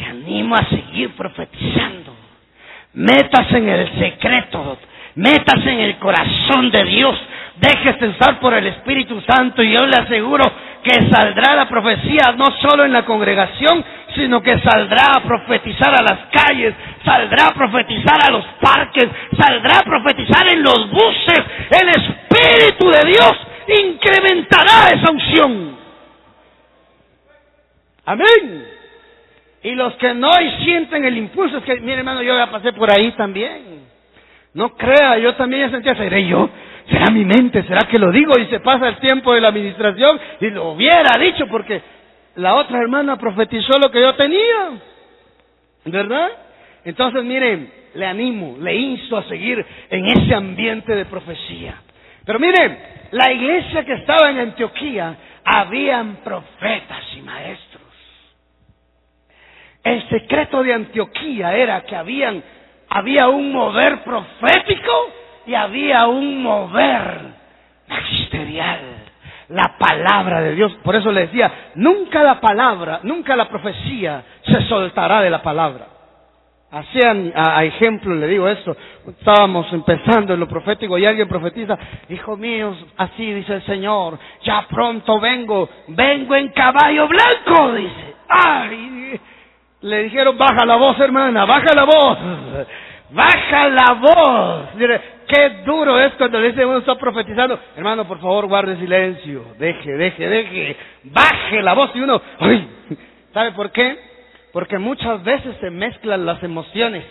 te 0.00 0.06
animo 0.06 0.54
a 0.56 0.66
seguir 0.70 1.10
profetizando. 1.14 2.16
Métase 2.94 3.58
en 3.58 3.68
el 3.68 3.98
secreto, 3.98 4.78
métase 5.14 5.70
en 5.70 5.80
el 5.80 5.96
corazón 5.98 6.70
de 6.70 6.84
Dios, 6.84 7.16
déjese 7.56 8.08
usar 8.08 8.40
por 8.40 8.54
el 8.54 8.66
Espíritu 8.66 9.20
Santo 9.28 9.62
y 9.62 9.72
yo 9.72 9.86
le 9.86 9.96
aseguro 9.96 10.44
que 10.82 11.10
saldrá 11.10 11.54
la 11.54 11.68
profecía 11.68 12.34
no 12.36 12.46
solo 12.62 12.84
en 12.86 12.92
la 12.92 13.04
congregación, 13.04 13.84
sino 14.16 14.40
que 14.42 14.58
saldrá 14.60 15.02
a 15.16 15.20
profetizar 15.22 15.90
a 15.90 16.02
las 16.02 16.18
calles, 16.32 16.74
saldrá 17.04 17.48
a 17.50 17.54
profetizar 17.54 18.18
a 18.26 18.32
los 18.32 18.44
parques, 18.60 19.06
saldrá 19.38 19.80
a 19.80 19.82
profetizar 19.82 20.48
en 20.48 20.62
los 20.62 20.90
buses. 20.90 21.44
El 21.70 21.88
Espíritu 21.90 22.90
de 22.90 23.10
Dios 23.10 23.32
incrementará 23.86 24.88
esa 24.94 25.12
unción. 25.12 25.76
Amén. 28.06 28.79
Y 29.62 29.72
los 29.72 29.94
que 29.96 30.14
no 30.14 30.30
sienten 30.64 31.04
el 31.04 31.18
impulso, 31.18 31.58
es 31.58 31.64
que, 31.64 31.80
mire 31.80 31.98
hermano, 31.98 32.22
yo 32.22 32.34
ya 32.34 32.50
pasé 32.50 32.72
por 32.72 32.90
ahí 32.90 33.12
también. 33.12 33.80
No 34.54 34.70
crea, 34.70 35.18
yo 35.18 35.34
también 35.34 35.66
ya 35.66 35.70
sentía, 35.70 35.94
seré 35.94 36.26
yo, 36.26 36.48
será 36.88 37.10
mi 37.10 37.24
mente, 37.24 37.62
será 37.64 37.86
que 37.88 37.98
lo 37.98 38.10
digo 38.10 38.32
y 38.38 38.46
se 38.46 38.60
pasa 38.60 38.88
el 38.88 38.96
tiempo 38.96 39.34
de 39.34 39.40
la 39.40 39.48
administración 39.48 40.18
y 40.40 40.50
lo 40.50 40.70
hubiera 40.70 41.18
dicho 41.20 41.46
porque 41.46 41.80
la 42.36 42.54
otra 42.54 42.80
hermana 42.80 43.16
profetizó 43.16 43.78
lo 43.78 43.90
que 43.90 44.00
yo 44.00 44.14
tenía. 44.14 44.70
¿Verdad? 45.84 46.28
Entonces, 46.84 47.22
miren, 47.22 47.70
le 47.94 48.06
animo, 48.06 48.56
le 48.60 48.74
insto 48.74 49.16
a 49.16 49.24
seguir 49.24 49.64
en 49.90 50.06
ese 50.06 50.34
ambiente 50.34 50.94
de 50.94 51.04
profecía. 51.04 51.74
Pero 52.24 52.38
miren, 52.38 52.78
la 53.12 53.32
iglesia 53.32 53.84
que 53.84 53.94
estaba 53.94 54.30
en 54.30 54.38
Antioquía, 54.38 55.16
habían 55.44 56.16
profetas 56.16 57.04
y 57.16 57.22
maestros. 57.22 57.89
El 59.82 60.08
secreto 60.08 60.62
de 60.62 60.74
Antioquía 60.74 61.54
era 61.54 61.82
que 61.82 61.96
habían, 61.96 62.42
había 62.88 63.28
un 63.28 63.52
mover 63.52 64.02
profético 64.02 64.92
y 65.46 65.54
había 65.54 66.06
un 66.06 66.42
mover 66.42 67.20
magisterial. 67.88 68.80
La 69.48 69.76
palabra 69.78 70.42
de 70.42 70.54
Dios. 70.54 70.72
Por 70.84 70.94
eso 70.94 71.10
le 71.10 71.22
decía, 71.22 71.72
nunca 71.74 72.22
la 72.22 72.40
palabra, 72.40 73.00
nunca 73.02 73.34
la 73.34 73.48
profecía 73.48 74.22
se 74.44 74.62
soltará 74.68 75.22
de 75.22 75.30
la 75.30 75.42
palabra. 75.42 75.86
Así 76.70 77.00
a, 77.34 77.64
ejemplo 77.64 78.14
le 78.14 78.28
digo 78.28 78.48
esto. 78.48 78.76
Estábamos 79.08 79.72
empezando 79.72 80.34
en 80.34 80.40
lo 80.40 80.46
profético 80.46 80.96
y 80.98 81.04
alguien 81.04 81.26
profetiza, 81.26 81.76
hijo 82.08 82.36
mío, 82.36 82.76
así 82.96 83.32
dice 83.32 83.54
el 83.54 83.66
Señor, 83.66 84.18
ya 84.44 84.66
pronto 84.68 85.18
vengo, 85.18 85.68
vengo 85.88 86.36
en 86.36 86.50
caballo 86.50 87.08
blanco, 87.08 87.72
dice. 87.72 88.14
Ay, 88.28 89.20
le 89.82 90.02
dijeron, 90.04 90.36
baja 90.36 90.64
la 90.66 90.76
voz, 90.76 90.98
hermana, 91.00 91.44
baja 91.44 91.74
la 91.74 91.84
voz. 91.84 92.18
Baja 93.10 93.68
la 93.68 93.94
voz. 93.94 94.74
Mire, 94.76 95.00
qué 95.26 95.62
duro 95.64 95.98
es 95.98 96.12
cuando 96.14 96.40
dice 96.40 96.64
uno 96.64 96.78
está 96.78 96.94
profetizando. 96.94 97.58
Hermano, 97.76 98.06
por 98.06 98.20
favor, 98.20 98.46
guarde 98.46 98.76
silencio. 98.76 99.46
Deje, 99.58 99.96
deje, 99.96 100.28
deje. 100.28 100.76
Baje 101.04 101.62
la 101.62 101.74
voz 101.74 101.90
y 101.94 102.00
uno, 102.00 102.20
ay, 102.38 102.68
¿sabe 103.32 103.52
por 103.52 103.72
qué? 103.72 103.98
Porque 104.52 104.78
muchas 104.78 105.22
veces 105.24 105.56
se 105.60 105.70
mezclan 105.70 106.24
las 106.24 106.42
emociones 106.42 107.04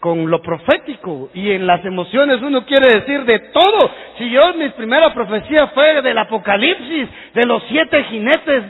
con 0.00 0.30
lo 0.30 0.42
profético 0.42 1.30
y 1.32 1.52
en 1.52 1.66
las 1.66 1.84
emociones 1.84 2.40
uno 2.42 2.64
quiere 2.64 3.00
decir 3.00 3.24
de 3.24 3.38
todo. 3.52 3.90
Si 4.18 4.30
yo 4.30 4.54
mi 4.54 4.68
primera 4.70 5.12
profecía 5.12 5.68
fue 5.68 6.02
del 6.02 6.18
Apocalipsis, 6.18 7.08
de 7.34 7.46
los 7.46 7.62
siete 7.68 8.04
jinetes 8.04 8.64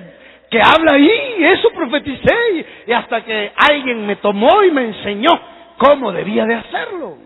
que 0.52 0.60
habla 0.60 0.96
ahí, 0.96 1.44
eso 1.44 1.70
profeticé 1.74 2.66
y 2.86 2.92
hasta 2.92 3.24
que 3.24 3.52
alguien 3.56 4.06
me 4.06 4.16
tomó 4.16 4.62
y 4.62 4.70
me 4.70 4.84
enseñó 4.84 5.30
cómo 5.78 6.12
debía 6.12 6.44
de 6.44 6.56
hacerlo. 6.56 7.16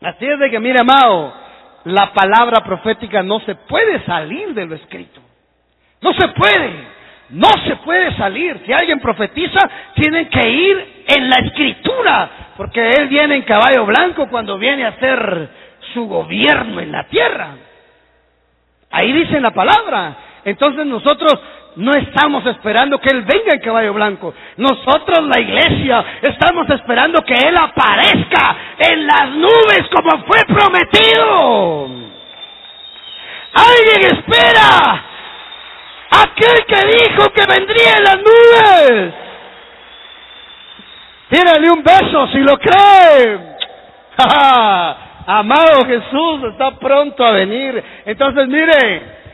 Así 0.00 0.24
es 0.24 0.38
de 0.38 0.50
que, 0.50 0.58
mire, 0.58 0.80
amado, 0.80 1.34
la 1.84 2.14
palabra 2.14 2.64
profética 2.64 3.22
no 3.22 3.40
se 3.40 3.54
puede 3.54 4.02
salir 4.06 4.54
de 4.54 4.64
lo 4.64 4.76
escrito. 4.76 5.20
No 6.00 6.14
se 6.14 6.28
puede. 6.28 6.72
No 7.28 7.50
se 7.66 7.76
puede 7.84 8.16
salir. 8.16 8.62
Si 8.64 8.72
alguien 8.72 8.98
profetiza, 8.98 9.60
tiene 9.94 10.30
que 10.30 10.48
ir 10.48 11.04
en 11.06 11.28
la 11.28 11.36
escritura, 11.44 12.30
porque 12.56 12.80
él 12.98 13.08
viene 13.08 13.34
en 13.36 13.42
caballo 13.42 13.84
blanco 13.84 14.26
cuando 14.30 14.56
viene 14.56 14.86
a 14.86 14.88
hacer 14.88 15.50
su 15.92 16.08
gobierno 16.08 16.80
en 16.80 16.92
la 16.92 17.04
tierra. 17.08 17.56
Ahí 18.90 19.12
dice 19.12 19.38
la 19.38 19.50
palabra. 19.50 20.16
Entonces 20.44 20.86
nosotros 20.86 21.38
no 21.78 21.92
estamos 21.94 22.44
esperando 22.46 22.98
que 22.98 23.08
Él 23.10 23.22
venga 23.22 23.54
en 23.54 23.60
caballo 23.60 23.94
blanco. 23.94 24.34
Nosotros, 24.56 25.28
la 25.28 25.40
iglesia, 25.40 26.04
estamos 26.22 26.68
esperando 26.70 27.22
que 27.22 27.34
Él 27.34 27.56
aparezca 27.56 28.56
en 28.78 29.06
las 29.06 29.28
nubes 29.30 29.82
como 29.94 30.24
fue 30.24 30.40
prometido. 30.44 31.84
Alguien 33.54 34.12
espera. 34.12 35.04
Aquel 36.10 36.64
que 36.66 36.86
dijo 36.88 37.30
que 37.32 37.46
vendría 37.46 37.92
en 37.96 38.04
las 38.04 38.16
nubes. 38.16 39.14
Tírale 41.30 41.70
un 41.70 41.82
beso 41.84 42.26
si 42.32 42.38
lo 42.38 42.58
cree. 42.58 43.38
Amado 45.26 45.86
Jesús 45.86 46.42
está 46.50 46.72
pronto 46.76 47.24
a 47.24 47.34
venir. 47.34 47.84
Entonces, 48.04 48.48
mire, 48.48 49.27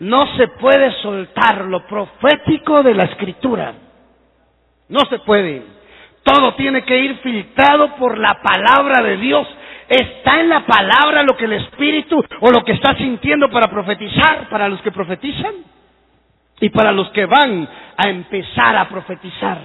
no 0.00 0.36
se 0.36 0.48
puede 0.48 0.90
soltar 1.02 1.64
lo 1.66 1.86
profético 1.86 2.82
de 2.82 2.94
la 2.94 3.04
escritura. 3.04 3.74
No 4.88 5.00
se 5.08 5.18
puede. 5.20 5.62
Todo 6.22 6.54
tiene 6.54 6.82
que 6.82 6.98
ir 6.98 7.16
filtrado 7.18 7.96
por 7.96 8.18
la 8.18 8.40
palabra 8.42 9.02
de 9.02 9.16
Dios. 9.18 9.46
Está 9.88 10.40
en 10.40 10.48
la 10.48 10.66
palabra 10.66 11.22
lo 11.22 11.36
que 11.36 11.44
el 11.44 11.52
Espíritu 11.52 12.22
o 12.40 12.50
lo 12.50 12.64
que 12.64 12.72
está 12.72 12.96
sintiendo 12.96 13.50
para 13.50 13.68
profetizar, 13.68 14.48
para 14.48 14.68
los 14.68 14.80
que 14.82 14.90
profetizan 14.90 15.54
y 16.60 16.70
para 16.70 16.92
los 16.92 17.10
que 17.10 17.26
van 17.26 17.68
a 17.96 18.08
empezar 18.08 18.76
a 18.76 18.88
profetizar. 18.88 19.58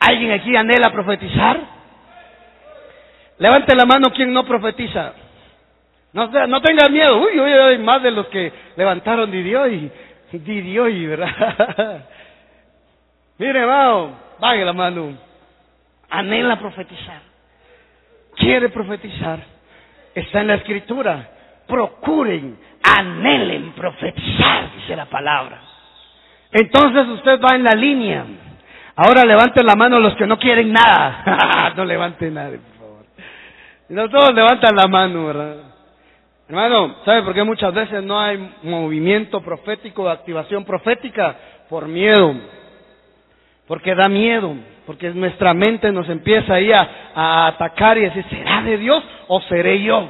¿Alguien 0.00 0.32
aquí 0.32 0.56
anhela 0.56 0.90
profetizar? 0.92 1.60
Levante 3.38 3.74
la 3.76 3.84
mano 3.84 4.10
quien 4.14 4.32
no 4.32 4.44
profetiza. 4.44 5.12
No, 6.12 6.26
no 6.26 6.60
miedo. 6.90 7.18
Uy, 7.18 7.38
uy, 7.38 7.52
hay 7.52 7.78
más 7.78 8.02
de 8.02 8.10
los 8.10 8.26
que 8.28 8.52
levantaron 8.76 9.30
Dios 9.30 9.68
y 9.70 9.90
Dios, 10.38 10.88
¿verdad? 11.06 12.04
Mire, 13.38 13.64
vamos, 13.64 14.12
vaya 14.40 14.64
la 14.64 14.72
mano. 14.72 15.16
Anhela 16.10 16.58
profetizar. 16.58 17.20
Quiere 18.36 18.68
profetizar. 18.70 19.38
Está 20.14 20.40
en 20.40 20.46
la 20.48 20.54
escritura. 20.54 21.28
Procuren, 21.66 22.58
anhelen 22.82 23.72
profetizar, 23.72 24.72
dice 24.74 24.96
la 24.96 25.06
palabra. 25.06 25.60
Entonces 26.50 27.06
usted 27.08 27.38
va 27.40 27.54
en 27.54 27.62
la 27.62 27.72
línea. 27.72 28.24
Ahora 28.96 29.24
levanten 29.24 29.64
la 29.66 29.74
mano 29.76 30.00
los 30.00 30.16
que 30.16 30.26
no 30.26 30.38
quieren 30.38 30.72
nada. 30.72 31.72
no 31.76 31.84
levanten 31.84 32.34
nada, 32.34 32.50
por 32.50 32.78
favor. 32.78 33.04
No 33.90 34.08
todos 34.08 34.34
levantan 34.34 34.74
la 34.74 34.88
mano, 34.88 35.26
¿verdad? 35.26 35.67
Hermano, 36.48 36.96
¿sabe 37.04 37.22
por 37.24 37.34
qué 37.34 37.44
muchas 37.44 37.74
veces 37.74 38.02
no 38.02 38.18
hay 38.18 38.38
movimiento 38.62 39.42
profético, 39.42 40.06
de 40.06 40.12
activación 40.12 40.64
profética? 40.64 41.36
Por 41.68 41.86
miedo. 41.86 42.34
Porque 43.66 43.94
da 43.94 44.08
miedo. 44.08 44.54
Porque 44.86 45.10
nuestra 45.10 45.52
mente 45.52 45.92
nos 45.92 46.08
empieza 46.08 46.54
ahí 46.54 46.72
a, 46.72 47.48
atacar 47.48 47.98
y 47.98 48.02
decir, 48.02 48.24
¿será 48.30 48.62
de 48.62 48.78
Dios 48.78 49.04
o 49.26 49.42
seré 49.42 49.82
yo? 49.82 50.08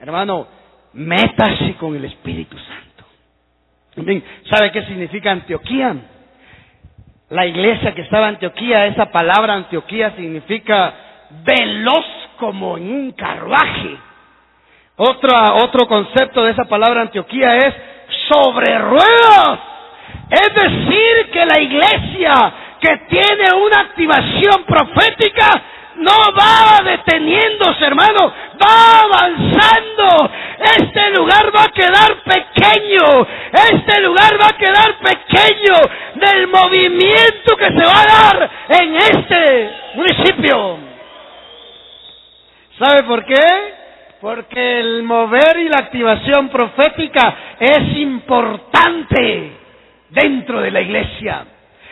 Hermano, 0.00 0.48
métase 0.94 1.76
con 1.78 1.94
el 1.94 2.06
Espíritu 2.06 2.56
Santo. 2.58 3.04
¿Sabe 4.50 4.72
qué 4.72 4.82
significa 4.86 5.30
Antioquía? 5.30 5.94
La 7.30 7.46
iglesia 7.46 7.94
que 7.94 8.02
estaba 8.02 8.28
en 8.28 8.34
Antioquía, 8.34 8.86
esa 8.86 9.12
palabra 9.12 9.54
Antioquía 9.54 10.10
significa 10.16 10.92
veloz 11.44 12.04
como 12.36 12.76
en 12.76 12.90
un 12.90 13.12
carruaje 13.12 13.96
otro 15.04 15.86
concepto 15.88 16.44
de 16.44 16.52
esa 16.52 16.64
palabra 16.64 17.02
Antioquía 17.02 17.56
es 17.56 17.74
sobre 18.30 18.78
ruedas. 18.78 19.58
Es 20.30 20.54
decir, 20.54 21.30
que 21.32 21.46
la 21.46 21.60
iglesia 21.60 22.54
que 22.80 22.96
tiene 23.08 23.52
una 23.54 23.80
activación 23.80 24.64
profética 24.66 25.62
no 25.96 26.16
va 26.38 26.82
deteniéndose, 26.84 27.84
hermano, 27.84 28.32
va 28.60 29.02
avanzando. 29.04 30.30
Este 30.58 31.10
lugar 31.10 31.52
va 31.54 31.64
a 31.64 31.72
quedar 31.72 32.22
pequeño, 32.24 33.26
este 33.52 34.00
lugar 34.00 34.32
va 34.40 34.46
a 34.46 34.58
quedar 34.58 34.98
pequeño 34.98 35.74
del 36.14 36.48
movimiento 36.48 37.56
que 37.56 37.66
se 37.66 37.84
va 37.84 38.02
a 38.02 38.06
dar 38.06 38.50
en 38.80 38.96
este 38.96 39.70
municipio. 39.94 40.78
¿Sabe 42.78 43.02
por 43.04 43.24
qué? 43.24 43.81
Porque 44.22 44.78
el 44.78 45.02
mover 45.02 45.58
y 45.58 45.68
la 45.68 45.78
activación 45.78 46.48
profética 46.48 47.34
es 47.58 47.96
importante 47.96 49.50
dentro 50.10 50.60
de 50.60 50.70
la 50.70 50.80
iglesia. 50.80 51.44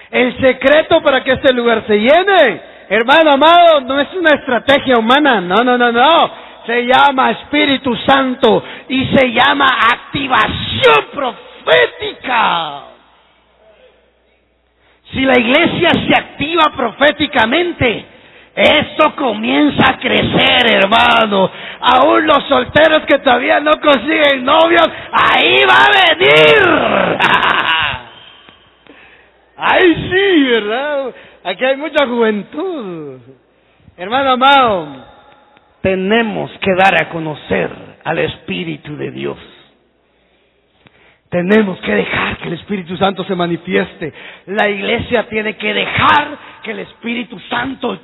El 0.08 0.40
secreto 0.40 1.02
para 1.02 1.24
que 1.24 1.32
este 1.32 1.52
lugar 1.52 1.82
se 1.88 1.96
llene, 1.96 2.62
hermano 2.88 3.32
amado, 3.32 3.80
no 3.80 3.98
es 3.98 4.14
una 4.14 4.30
estrategia 4.36 4.96
humana, 4.96 5.40
no, 5.40 5.64
no, 5.64 5.76
no, 5.76 5.90
no. 5.90 6.30
Se 6.66 6.86
llama 6.86 7.32
Espíritu 7.32 7.96
Santo 8.06 8.62
y 8.88 9.06
se 9.06 9.32
llama 9.32 9.66
activación 9.92 11.06
profética. 11.12 12.82
Si 15.12 15.22
la 15.22 15.36
iglesia 15.36 15.90
se 16.06 16.14
activa 16.16 16.62
proféticamente, 16.76 18.04
esto 18.60 19.14
comienza 19.16 19.92
a 19.92 19.98
crecer, 19.98 20.74
hermano. 20.74 21.50
Aún 21.80 22.26
los 22.26 22.44
solteros 22.48 23.02
que 23.06 23.18
todavía 23.18 23.60
no 23.60 23.72
consiguen 23.80 24.44
novios, 24.44 24.86
ahí 25.12 25.56
va 25.68 25.84
a 25.84 26.16
venir. 26.16 27.18
Ahí 29.62 29.94
sí, 30.10 30.42
¿verdad? 30.52 31.14
Aquí 31.44 31.62
hay 31.62 31.76
mucha 31.76 32.06
juventud. 32.06 33.18
Hermano 33.94 34.30
amado, 34.30 35.06
tenemos 35.82 36.50
que 36.62 36.74
dar 36.74 36.94
a 36.94 37.10
conocer 37.10 37.70
al 38.02 38.18
Espíritu 38.20 38.96
de 38.96 39.10
Dios. 39.10 39.36
Tenemos 41.28 41.78
que 41.80 41.94
dejar 41.94 42.38
que 42.38 42.48
el 42.48 42.54
Espíritu 42.54 42.96
Santo 42.96 43.22
se 43.24 43.34
manifieste. 43.34 44.12
La 44.46 44.68
iglesia 44.68 45.28
tiene 45.28 45.56
que 45.56 45.72
dejar 45.74 46.38
que 46.62 46.72
el 46.72 46.80
Espíritu 46.80 47.38
Santo 47.48 47.98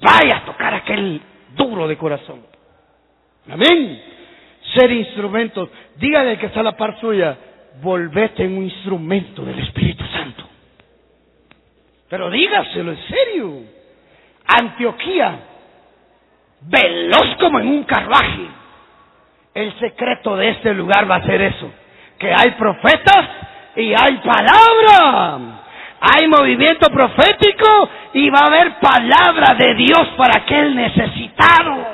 vaya 0.00 0.38
a 0.38 0.44
tocar 0.44 0.74
aquel 0.74 1.20
duro 1.54 1.88
de 1.88 1.96
corazón. 1.96 2.40
Amén. 3.50 4.02
Ser 4.74 4.90
instrumentos. 4.92 5.68
Dígale 5.96 6.38
que 6.38 6.46
está 6.46 6.60
a 6.60 6.64
la 6.64 6.76
par 6.76 6.98
suya, 7.00 7.36
volvete 7.82 8.46
un 8.46 8.64
instrumento 8.64 9.44
del 9.44 9.58
Espíritu 9.58 10.04
Santo. 10.06 10.44
Pero 12.08 12.30
dígaselo 12.30 12.92
en 12.92 12.98
serio. 13.08 13.60
Antioquía, 14.46 15.38
veloz 16.62 17.36
como 17.40 17.60
en 17.60 17.68
un 17.68 17.84
carruaje. 17.84 18.46
El 19.54 19.78
secreto 19.78 20.36
de 20.36 20.50
este 20.50 20.74
lugar 20.74 21.10
va 21.10 21.16
a 21.16 21.26
ser 21.26 21.40
eso, 21.42 21.70
que 22.18 22.32
hay 22.32 22.52
profetas 22.52 23.28
y 23.76 23.92
hay 23.92 24.20
palabra. 24.24 25.61
Hay 26.04 26.26
movimiento 26.26 26.90
profético 26.90 27.88
y 28.12 28.28
va 28.28 28.40
a 28.40 28.46
haber 28.46 28.80
palabra 28.80 29.54
de 29.56 29.74
Dios 29.76 30.08
para 30.16 30.42
aquel 30.42 30.74
necesitado. 30.74 31.86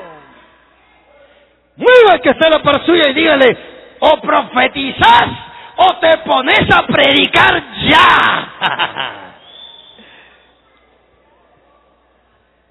Mueva 1.76 2.18
que 2.22 2.30
esté 2.30 2.48
la 2.48 2.62
par 2.62 2.82
y 2.86 3.12
dígale, 3.12 3.58
o 4.00 4.20
profetizas 4.20 5.28
o 5.76 5.96
te 6.00 6.18
pones 6.24 6.66
a 6.74 6.86
predicar 6.86 7.62
ya. 7.88 9.24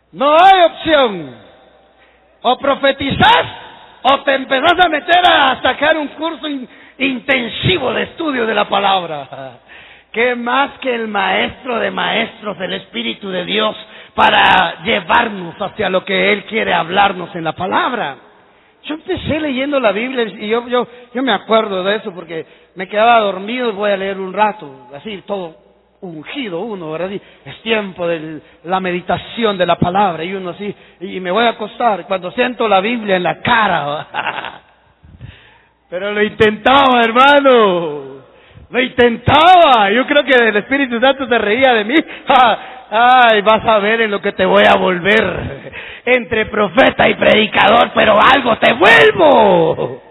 No 0.09 0.31
hay 0.31 0.61
opción. 0.63 1.35
O 2.41 2.57
profetizas 2.57 3.45
o 4.01 4.21
te 4.21 4.35
empezás 4.35 4.83
a 4.83 4.89
meter 4.89 5.21
a 5.25 5.61
sacar 5.61 5.97
un 5.97 6.07
curso 6.09 6.47
intensivo 6.97 7.93
de 7.93 8.03
estudio 8.03 8.45
de 8.45 8.55
la 8.55 8.67
palabra. 8.69 9.59
¿Qué 10.11 10.35
más 10.35 10.79
que 10.79 10.93
el 10.93 11.07
maestro 11.07 11.79
de 11.79 11.91
maestros, 11.91 12.57
el 12.59 12.73
Espíritu 12.73 13.29
de 13.29 13.45
Dios, 13.45 13.75
para 14.15 14.83
llevarnos 14.83 15.55
hacia 15.61 15.89
lo 15.89 16.03
que 16.03 16.31
Él 16.33 16.45
quiere 16.45 16.73
hablarnos 16.73 17.35
en 17.35 17.43
la 17.43 17.53
palabra? 17.53 18.17
Yo 18.83 18.95
empecé 18.95 19.39
leyendo 19.39 19.79
la 19.79 19.91
Biblia 19.91 20.23
y 20.23 20.47
yo, 20.47 20.67
yo, 20.67 20.87
yo 21.13 21.23
me 21.23 21.33
acuerdo 21.33 21.83
de 21.83 21.97
eso 21.97 22.13
porque 22.13 22.45
me 22.75 22.87
quedaba 22.87 23.19
dormido 23.19 23.69
y 23.69 23.73
voy 23.73 23.91
a 23.91 23.97
leer 23.97 24.17
un 24.17 24.31
rato, 24.33 24.87
así 24.95 25.23
todo 25.27 25.67
ungido 25.99 26.61
uno, 26.61 26.91
¿verdad? 26.91 27.11
es 27.11 27.61
tiempo 27.63 28.07
de 28.07 28.39
la 28.63 28.79
meditación 28.79 29.57
de 29.57 29.65
la 29.65 29.77
palabra 29.77 30.23
y 30.23 30.33
uno 30.33 30.51
así, 30.51 30.73
y 31.01 31.19
me 31.19 31.31
voy 31.31 31.45
a 31.45 31.49
acostar 31.49 32.05
cuando 32.05 32.31
siento 32.31 32.67
la 32.67 32.79
Biblia 32.81 33.15
en 33.15 33.23
la 33.23 33.41
cara. 33.41 34.61
Pero 35.89 36.11
lo 36.11 36.21
intentaba, 36.21 37.01
hermano. 37.01 38.16
Lo 38.69 38.81
intentaba. 38.81 39.89
Yo 39.91 40.05
creo 40.05 40.23
que 40.23 40.49
el 40.49 40.55
Espíritu 40.57 40.99
Santo 40.99 41.27
se 41.27 41.37
reía 41.37 41.73
de 41.73 41.85
mí. 41.85 41.95
Ay, 42.89 43.41
vas 43.41 43.65
a 43.65 43.79
ver 43.79 44.01
en 44.01 44.11
lo 44.11 44.21
que 44.21 44.33
te 44.33 44.45
voy 44.45 44.63
a 44.67 44.77
volver. 44.77 45.73
Entre 46.05 46.45
profeta 46.45 47.09
y 47.09 47.15
predicador, 47.15 47.91
pero 47.93 48.17
algo 48.19 48.57
te 48.57 48.73
vuelvo. 48.73 50.03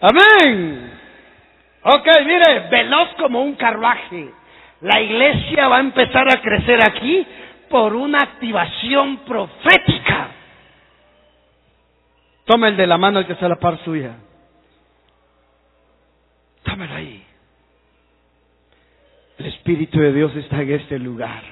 Amén. 0.00 0.92
Ok, 1.82 2.08
mire, 2.24 2.68
veloz 2.70 3.14
como 3.18 3.42
un 3.42 3.54
carruaje. 3.54 4.28
La 4.80 5.00
iglesia 5.00 5.68
va 5.68 5.78
a 5.78 5.80
empezar 5.80 6.26
a 6.28 6.40
crecer 6.40 6.80
aquí 6.82 7.26
por 7.68 7.94
una 7.94 8.18
activación 8.18 9.18
profética. 9.18 10.28
Toma 12.44 12.68
el 12.68 12.76
de 12.76 12.86
la 12.86 12.98
mano 12.98 13.18
el 13.18 13.26
que 13.26 13.32
está 13.32 13.48
la 13.48 13.56
par 13.56 13.78
suya. 13.84 14.12
Tómelo 16.62 16.94
ahí. 16.94 17.25
El 19.38 19.46
Espíritu 19.46 20.00
de 20.00 20.12
Dios 20.12 20.34
está 20.36 20.62
en 20.62 20.72
este 20.72 20.98
lugar. 20.98 21.42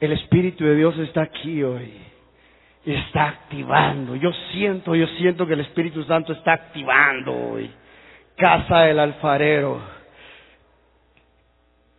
El 0.00 0.12
Espíritu 0.12 0.64
de 0.64 0.74
Dios 0.74 0.98
está 0.98 1.22
aquí 1.22 1.62
hoy. 1.62 1.92
Está 2.84 3.28
activando. 3.28 4.16
Yo 4.16 4.32
siento, 4.50 4.96
yo 4.96 5.06
siento 5.18 5.46
que 5.46 5.52
el 5.52 5.60
Espíritu 5.60 6.02
Santo 6.02 6.32
está 6.32 6.54
activando 6.54 7.32
hoy. 7.32 7.70
Casa 8.36 8.80
del 8.80 8.98
alfarero. 8.98 9.80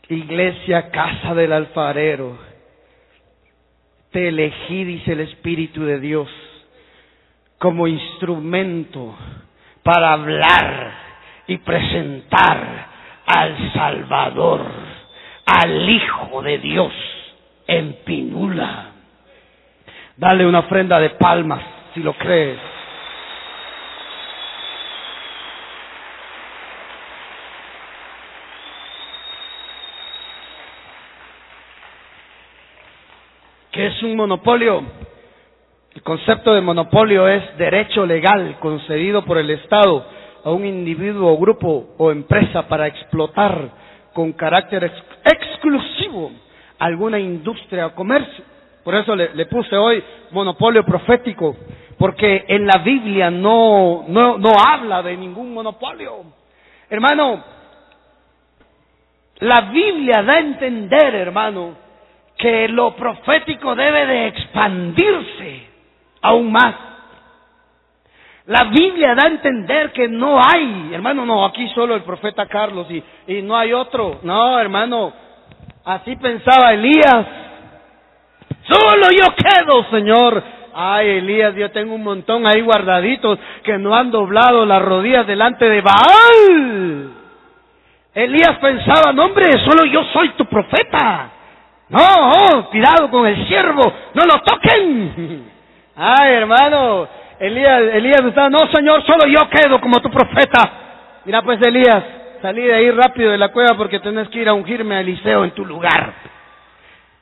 Iglesia, 0.10 0.92
casa 0.92 1.34
del 1.34 1.54
alfarero. 1.54 2.38
Te 4.12 4.28
elegí, 4.28 4.84
dice 4.84 5.14
el 5.14 5.22
Espíritu 5.22 5.86
de 5.86 6.02
Dios, 6.02 6.30
como 7.58 7.88
instrumento 7.88 9.16
para 9.84 10.12
hablar 10.12 11.13
y 11.48 11.58
presentar 11.58 12.88
al 13.26 13.74
Salvador, 13.74 14.62
al 15.46 15.90
Hijo 15.90 16.42
de 16.42 16.58
Dios 16.60 16.94
en 17.68 17.94
Pinula. 18.06 18.92
Dale 20.18 20.46
una 20.46 20.60
ofrenda 20.60 21.00
de 21.00 21.12
palmas 21.12 21.62
si 21.94 22.02
lo 22.02 22.14
crees. 22.14 22.60
¿Qué 33.72 33.88
es 33.88 34.04
un 34.04 34.16
monopolio? 34.16 34.84
El 35.96 36.04
concepto 36.04 36.54
de 36.54 36.62
monopolio 36.62 37.28
es 37.28 37.58
derecho 37.58 38.06
legal 38.06 38.58
concedido 38.60 39.26
por 39.26 39.40
el 39.40 39.50
Estado 39.50 40.06
a 40.44 40.52
un 40.52 40.66
individuo, 40.66 41.32
o 41.32 41.38
grupo 41.38 41.96
o 41.98 42.12
empresa 42.12 42.68
para 42.68 42.88
explotar 42.88 43.70
con 44.14 44.34
carácter 44.34 44.92
exclusivo 45.24 46.32
alguna 46.80 47.20
industria 47.20 47.88
o 47.88 47.96
comercio. 47.96 48.44
Por 48.84 48.96
eso 48.96 49.16
le, 49.16 49.46
puse 49.46 49.76
hoy 49.78 50.04
monopolio 50.32 50.84
profético, 50.84 51.56
porque 51.98 52.44
en 52.48 52.68
la 52.68 52.80
Biblia 52.84 53.32
no, 53.32 54.04
no, 54.08 54.38
no 54.38 54.52
habla 54.60 55.02
de 55.02 55.16
ningún 55.16 55.54
monopolio. 55.54 56.26
Hermano, 56.90 57.44
la 59.40 59.62
Biblia 59.72 60.22
da 60.24 60.34
a 60.34 60.40
entender, 60.40 61.16
hermano, 61.16 61.76
que 62.38 62.68
lo 62.68 62.96
profético 62.96 63.74
debe 63.76 64.06
de 64.06 64.28
expandirse 64.28 65.62
aún 66.22 66.52
más. 66.52 66.76
La 68.46 68.66
Biblia 68.66 69.16
da 69.16 69.24
a 69.26 69.32
entender 69.32 69.92
que 69.94 70.10
no 70.10 70.38
hay, 70.38 70.92
hermano, 70.94 71.26
no, 71.26 71.46
aquí 71.46 71.70
solo 71.70 71.96
el 71.96 72.04
profeta 72.04 72.46
Carlos 72.48 72.88
y, 72.90 73.02
y 73.28 73.42
no 73.42 73.56
hay 73.58 73.72
otro. 73.72 74.20
No, 74.24 74.60
hermano, 74.60 75.14
así 75.86 76.18
pensaba 76.18 76.74
Elías. 76.74 77.26
Solo 78.68 79.08
yo 79.18 79.34
quedo, 79.36 79.86
Señor. 79.92 80.44
Ay, 80.76 81.10
Elías, 81.20 81.56
yo 81.56 81.72
tengo 81.72 81.96
un 81.96 82.04
montón 82.04 82.46
ahí 82.46 82.62
guardaditos 82.62 83.40
que 83.64 83.78
no 83.78 83.96
han 83.96 84.12
doblado 84.12 84.66
las 84.66 84.82
rodillas 84.82 85.26
delante 85.26 85.70
de 85.70 85.82
Baal. 85.82 87.12
Elías 88.14 88.58
pensaba, 88.60 89.14
no 89.14 89.26
hombre, 89.26 89.54
solo 89.66 89.86
yo 89.86 90.04
soy 90.12 90.30
tu 90.30 90.46
profeta. 90.46 91.30
No, 91.90 92.00
oh, 92.00 92.70
cuidado 92.70 93.10
con 93.10 93.26
el 93.26 93.48
siervo, 93.48 93.84
no 94.14 94.24
lo 94.26 94.42
toquen. 94.42 95.52
Ay, 95.96 96.34
hermano, 96.34 97.08
Elías, 97.40 97.82
Elías 97.94 98.22
estaba, 98.26 98.50
no, 98.50 98.60
Señor, 98.72 99.04
solo 99.06 99.28
yo 99.28 99.50
quedo 99.50 99.80
como 99.82 100.00
tu 100.00 100.10
profeta. 100.10 100.72
Mira 101.26 101.42
pues, 101.42 101.60
Elías, 101.66 102.04
salí 102.42 102.62
de 102.62 102.74
ahí 102.74 102.92
rápido 102.92 103.32
de 103.32 103.38
la 103.38 103.50
cueva 103.50 103.76
porque 103.76 104.00
tenés 104.00 104.28
que 104.30 104.40
ir 104.40 104.50
a 104.50 104.54
ungirme 104.54 104.96
a 104.96 105.02
Eliseo 105.02 105.44
en 105.44 105.52
tu 105.52 105.66
lugar. 105.66 106.14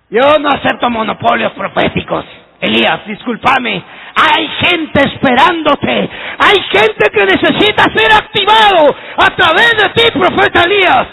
Yo 0.10 0.22
no 0.40 0.50
acepto 0.50 0.90
monopolios 0.90 1.54
proféticos. 1.54 2.26
Elías, 2.60 3.06
discúlpame. 3.08 3.82
Hay 4.16 4.48
gente 4.48 5.02
esperándote. 5.08 6.10
Hay 6.38 6.62
gente 6.70 7.10
que 7.12 7.26
necesita 7.26 7.84
ser 7.96 8.12
activado 8.14 8.96
a 9.18 9.36
través 9.36 9.72
de 9.78 9.90
ti, 9.96 10.12
profeta 10.12 10.64
Elías. 10.64 11.08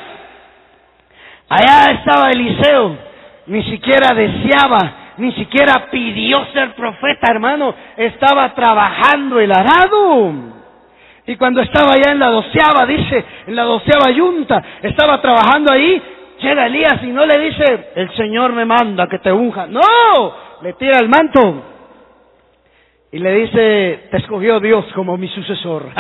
Allá 1.48 1.92
estaba 1.92 2.30
Eliseo. 2.30 2.98
Ni 3.46 3.62
siquiera 3.62 4.14
deseaba, 4.14 4.92
ni 5.18 5.32
siquiera 5.32 5.88
pidió 5.90 6.46
ser 6.52 6.74
profeta, 6.74 7.30
hermano. 7.30 7.74
Estaba 7.96 8.54
trabajando 8.54 9.40
el 9.40 9.52
arado. 9.52 10.32
Y 11.26 11.36
cuando 11.36 11.60
estaba 11.60 11.92
allá 11.92 12.12
en 12.12 12.18
la 12.18 12.28
doceava, 12.28 12.86
dice, 12.86 13.24
en 13.46 13.54
la 13.54 13.64
doceava 13.64 14.10
yunta, 14.12 14.62
estaba 14.82 15.20
trabajando 15.20 15.72
ahí, 15.72 16.02
llega 16.40 16.66
Elías 16.66 17.02
y 17.02 17.08
no 17.08 17.26
le 17.26 17.38
dice, 17.38 17.90
el 17.96 18.10
Señor 18.16 18.52
me 18.54 18.64
manda 18.64 19.06
que 19.08 19.18
te 19.18 19.30
unja. 19.30 19.66
No, 19.66 19.80
le 20.62 20.72
tira 20.74 20.98
el 21.00 21.08
manto 21.08 21.64
y 23.12 23.18
le 23.18 23.32
dice, 23.32 24.08
te 24.10 24.16
escogió 24.18 24.58
Dios 24.60 24.86
como 24.94 25.16
mi 25.18 25.28
sucesor. 25.28 25.90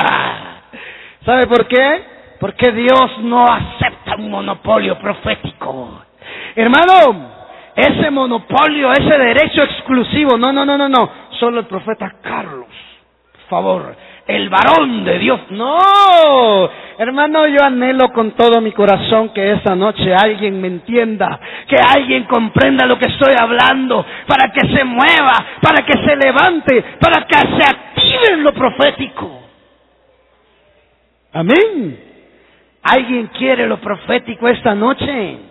¿Sabe 1.26 1.46
por 1.46 1.66
qué? 1.66 2.02
Porque 2.40 2.72
Dios 2.72 3.18
no 3.22 3.44
acepta 3.44 4.16
un 4.16 4.30
monopolio 4.30 4.98
profético. 4.98 6.04
Hermano, 6.54 7.37
ese 7.78 8.10
monopolio, 8.10 8.90
ese 8.90 9.18
derecho 9.18 9.62
exclusivo, 9.62 10.36
no, 10.36 10.52
no, 10.52 10.66
no, 10.66 10.76
no, 10.76 10.88
no, 10.88 11.10
solo 11.38 11.60
el 11.60 11.66
profeta 11.66 12.12
Carlos, 12.20 12.66
por 13.32 13.48
favor, 13.48 13.96
el 14.26 14.48
varón 14.48 15.04
de 15.04 15.18
Dios. 15.20 15.40
No, 15.50 16.68
hermano, 16.98 17.46
yo 17.46 17.62
anhelo 17.62 18.12
con 18.12 18.32
todo 18.32 18.60
mi 18.60 18.72
corazón 18.72 19.28
que 19.28 19.52
esa 19.52 19.76
noche 19.76 20.12
alguien 20.12 20.60
me 20.60 20.66
entienda, 20.66 21.38
que 21.68 21.76
alguien 21.76 22.24
comprenda 22.24 22.84
lo 22.84 22.98
que 22.98 23.08
estoy 23.10 23.34
hablando, 23.40 24.04
para 24.26 24.50
que 24.50 24.66
se 24.76 24.82
mueva, 24.82 25.34
para 25.62 25.86
que 25.86 25.92
se 25.92 26.16
levante, 26.16 26.84
para 27.00 27.26
que 27.26 27.38
se 27.38 27.62
active 27.62 28.32
en 28.32 28.42
lo 28.42 28.52
profético. 28.54 29.40
Amén. 31.32 32.00
¿Alguien 32.82 33.28
quiere 33.38 33.68
lo 33.68 33.76
profético 33.78 34.48
esta 34.48 34.74
noche? 34.74 35.47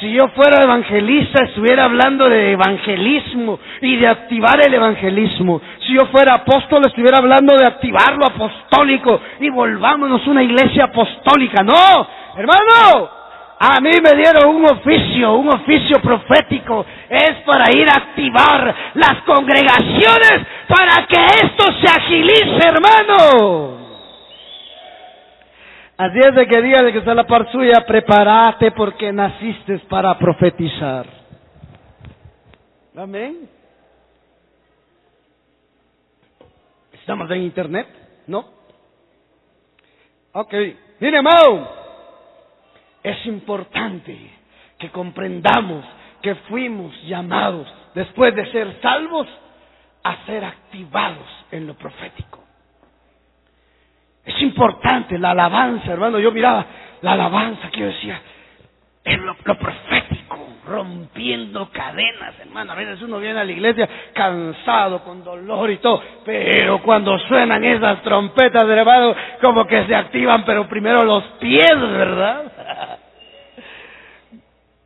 Si 0.00 0.12
yo 0.12 0.28
fuera 0.28 0.62
evangelista, 0.62 1.44
estuviera 1.44 1.84
hablando 1.84 2.28
de 2.28 2.52
evangelismo 2.52 3.58
y 3.80 3.96
de 3.96 4.06
activar 4.06 4.60
el 4.66 4.74
evangelismo. 4.74 5.60
Si 5.80 5.94
yo 5.94 6.06
fuera 6.12 6.34
apóstol, 6.34 6.82
estuviera 6.86 7.18
hablando 7.18 7.56
de 7.56 7.64
activar 7.64 8.14
lo 8.16 8.26
apostólico 8.26 9.18
y 9.40 9.48
volvámonos 9.48 10.26
una 10.26 10.42
iglesia 10.42 10.84
apostólica. 10.84 11.62
No, 11.62 12.06
hermano, 12.36 13.08
a 13.58 13.80
mí 13.80 13.90
me 14.02 14.16
dieron 14.20 14.54
un 14.54 14.66
oficio, 14.66 15.34
un 15.34 15.48
oficio 15.48 15.98
profético. 16.02 16.84
Es 17.08 17.36
para 17.46 17.64
ir 17.74 17.88
a 17.88 17.96
activar 17.96 18.74
las 18.94 19.22
congregaciones 19.24 20.46
para 20.68 21.06
que 21.06 21.24
esto 21.42 21.64
se 21.80 21.88
agilice, 21.88 22.68
hermano. 22.68 23.85
Así 25.98 26.18
es 26.18 26.34
de 26.34 26.46
que 26.46 26.60
de 26.60 26.92
que 26.92 26.98
está 26.98 27.14
la 27.14 27.26
par 27.26 27.50
suya, 27.50 27.84
prepárate 27.86 28.70
porque 28.72 29.12
naciste 29.12 29.78
para 29.88 30.18
profetizar. 30.18 31.06
Amén. 32.94 33.48
¿Estamos 36.92 37.30
en 37.30 37.42
internet? 37.42 37.86
¿No? 38.26 38.44
Ok. 40.32 40.54
Mire, 41.00 41.22
Mau, 41.22 41.66
es 43.02 43.24
importante 43.26 44.30
que 44.78 44.90
comprendamos 44.90 45.84
que 46.20 46.34
fuimos 46.34 46.92
llamados, 47.04 47.66
después 47.94 48.34
de 48.34 48.50
ser 48.52 48.80
salvos, 48.82 49.26
a 50.02 50.26
ser 50.26 50.44
activados 50.44 51.28
en 51.52 51.66
lo 51.66 51.74
profético. 51.74 52.45
Es 54.26 54.42
importante 54.42 55.18
la 55.18 55.30
alabanza, 55.30 55.92
hermano. 55.92 56.18
Yo 56.18 56.32
miraba 56.32 56.66
la 57.00 57.12
alabanza 57.12 57.70
que 57.70 57.80
yo 57.80 57.86
decía, 57.86 58.20
es 59.04 59.18
lo, 59.20 59.36
profético, 59.36 60.48
rompiendo 60.66 61.70
cadenas, 61.70 62.34
hermano. 62.40 62.72
A 62.72 62.74
veces 62.74 63.00
uno 63.02 63.20
viene 63.20 63.38
a 63.38 63.44
la 63.44 63.52
iglesia 63.52 63.88
cansado, 64.12 65.04
con 65.04 65.22
dolor 65.22 65.70
y 65.70 65.76
todo, 65.76 66.02
pero 66.24 66.82
cuando 66.82 67.16
suenan 67.20 67.62
esas 67.62 68.02
trompetas, 68.02 68.68
hermano, 68.68 69.14
como 69.40 69.64
que 69.64 69.86
se 69.86 69.94
activan, 69.94 70.44
pero 70.44 70.66
primero 70.66 71.04
los 71.04 71.22
pies, 71.38 71.80
¿verdad? 71.80 72.52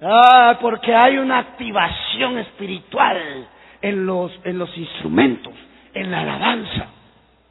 ah, 0.03 0.59
porque 0.61 0.94
hay 0.94 1.16
una 1.16 1.38
activación 1.38 2.38
espiritual 2.40 3.48
en 3.81 4.05
los, 4.05 4.38
en 4.44 4.59
los 4.59 4.76
instrumentos, 4.76 5.55
en 5.94 6.11
la 6.11 6.20
alabanza. 6.20 6.88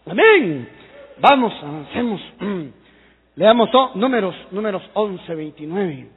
Amén. 0.05 0.78
Vamos, 1.21 1.53
avancemos. 1.61 2.21
Leamos 3.35 3.69
números, 3.95 4.35
números 4.51 4.83
11, 4.93 5.35
29. 5.35 6.09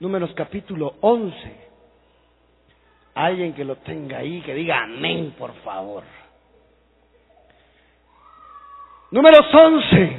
Números 0.00 0.32
capítulo 0.34 0.94
11. 1.00 1.70
Alguien 3.14 3.52
que 3.54 3.64
lo 3.64 3.76
tenga 3.76 4.18
ahí, 4.18 4.40
que 4.40 4.54
diga 4.54 4.82
amén, 4.82 5.34
por 5.38 5.52
favor. 5.62 6.04
Números 9.10 9.46
11. 9.52 10.16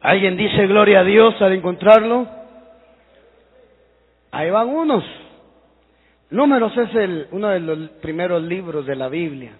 ¿Alguien 0.00 0.36
dice 0.36 0.66
gloria 0.66 1.00
a 1.00 1.04
Dios 1.04 1.40
al 1.40 1.52
encontrarlo? 1.52 2.26
Ahí 4.32 4.50
van 4.50 4.68
unos. 4.68 5.04
Números 6.30 6.76
es 6.76 6.94
el, 6.94 7.28
uno 7.32 7.48
de 7.48 7.60
los 7.60 7.90
primeros 8.00 8.42
libros 8.42 8.86
de 8.86 8.96
la 8.96 9.08
Biblia. 9.08 9.52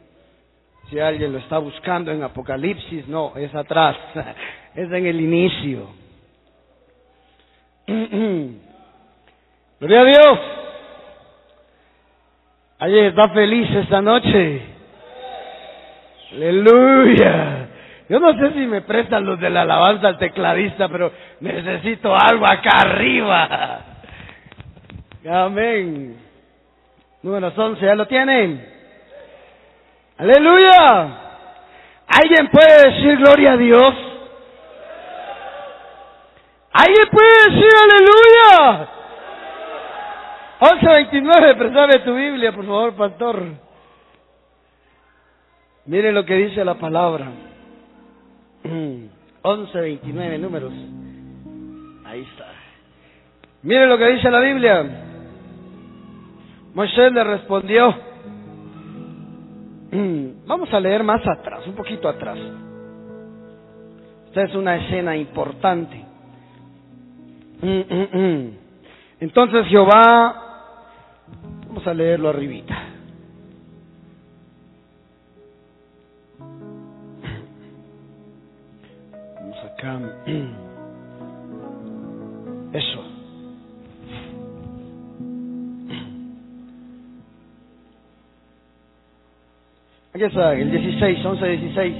Si 0.91 0.99
alguien 0.99 1.33
lo 1.33 1.39
está 1.39 1.59
buscando 1.59 2.11
en 2.11 2.23
Apocalipsis, 2.25 3.07
no, 3.07 3.33
es 3.37 3.55
atrás, 3.55 3.97
es 4.75 4.91
en 4.91 5.07
el 5.07 5.21
inicio. 5.21 5.89
Gloria 9.79 10.01
a 10.01 10.05
Dios. 10.05 10.39
Ayer 12.81 13.05
está 13.05 13.29
feliz 13.29 13.71
esta 13.71 14.03
noche. 14.03 14.63
Aleluya. 16.33 17.69
Yo 18.09 18.19
no 18.19 18.37
sé 18.37 18.53
si 18.55 18.67
me 18.67 18.81
prestan 18.81 19.25
los 19.25 19.39
de 19.39 19.49
la 19.49 19.63
alabanza 19.63 20.09
al 20.09 20.19
tecladista, 20.19 20.89
pero 20.89 21.13
necesito 21.39 22.13
algo 22.17 22.47
acá 22.47 22.81
arriba. 22.81 23.81
Amén. 25.31 26.17
Número 27.23 27.53
11, 27.55 27.87
¿ya 27.87 27.95
lo 27.95 28.07
tienen? 28.09 28.80
Aleluya. 30.21 31.19
¿Alguien 32.09 32.51
puede 32.51 32.91
decir 32.91 33.17
gloria 33.17 33.53
a 33.53 33.57
Dios? 33.57 33.95
¿Alguien 36.73 37.09
puede 37.11 37.31
decir 37.49 37.71
aleluya? 37.85 38.89
11.29, 40.61 41.57
presabe 41.57 41.99
tu 42.01 42.15
Biblia, 42.15 42.53
por 42.53 42.67
favor, 42.67 42.95
pastor. 42.95 43.45
Mire 45.87 46.13
lo 46.13 46.27
que 46.27 46.35
dice 46.35 46.67
la 46.67 46.75
palabra. 46.75 47.29
11.29 49.43 50.39
números. 50.39 50.73
Ahí 52.05 52.21
está. 52.31 52.47
Mire 53.63 53.87
lo 53.87 53.97
que 53.97 54.07
dice 54.09 54.31
la 54.31 54.41
Biblia. 54.41 54.85
Moisés 56.75 57.11
le 57.11 57.25
respondió. 57.25 58.10
Vamos 60.47 60.73
a 60.73 60.81
leer 60.81 61.03
más 61.03 61.27
atrás, 61.27 61.67
un 61.67 61.75
poquito 61.75 62.09
atrás. 62.09 62.39
Esta 64.29 64.45
es 64.45 64.55
una 64.55 64.77
escena 64.77 65.17
importante. 65.17 66.05
Entonces 69.21 69.67
Jehová, 69.67 70.37
vamos 71.67 71.85
a 71.87 71.93
leerlo 71.93 72.29
arribita. 72.29 72.79
Vamos 79.41 79.59
acá. 79.65 80.01
Eso. 82.73 83.10
El 90.21 90.71
16, 90.71 91.25
11, 91.25 91.49
16. 91.49 91.95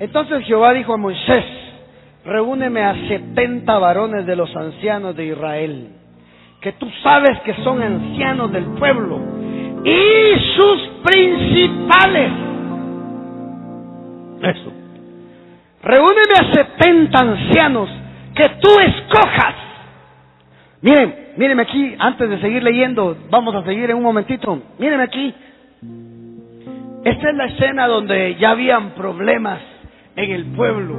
Entonces 0.00 0.44
Jehová 0.44 0.74
dijo 0.74 0.92
a 0.92 0.98
Moisés, 0.98 1.44
reúneme 2.22 2.82
a 2.82 2.94
70 3.08 3.78
varones 3.78 4.26
de 4.26 4.36
los 4.36 4.54
ancianos 4.54 5.16
de 5.16 5.28
Israel, 5.28 5.88
que 6.60 6.72
tú 6.72 6.86
sabes 7.02 7.38
que 7.46 7.54
son 7.64 7.82
ancianos 7.82 8.52
del 8.52 8.64
pueblo, 8.64 9.18
y 9.82 10.56
sus 10.56 10.88
principales. 11.02 12.32
Eso. 14.42 14.72
Reúneme 15.84 16.34
a 16.38 16.54
70 16.54 17.18
ancianos 17.18 17.88
que 18.34 18.46
tú 18.60 18.68
escojas. 18.78 19.54
Miren, 20.82 21.14
mírenme 21.38 21.62
aquí, 21.62 21.96
antes 21.98 22.28
de 22.28 22.40
seguir 22.42 22.62
leyendo, 22.62 23.16
vamos 23.30 23.54
a 23.54 23.64
seguir 23.64 23.88
en 23.88 23.96
un 23.96 24.02
momentito. 24.02 24.60
Mírenme 24.78 25.04
aquí. 25.04 25.34
Esta 27.04 27.30
es 27.30 27.36
la 27.36 27.44
escena 27.46 27.86
donde 27.86 28.36
ya 28.36 28.50
habían 28.50 28.90
problemas 28.90 29.60
en 30.16 30.30
el 30.32 30.46
pueblo. 30.46 30.94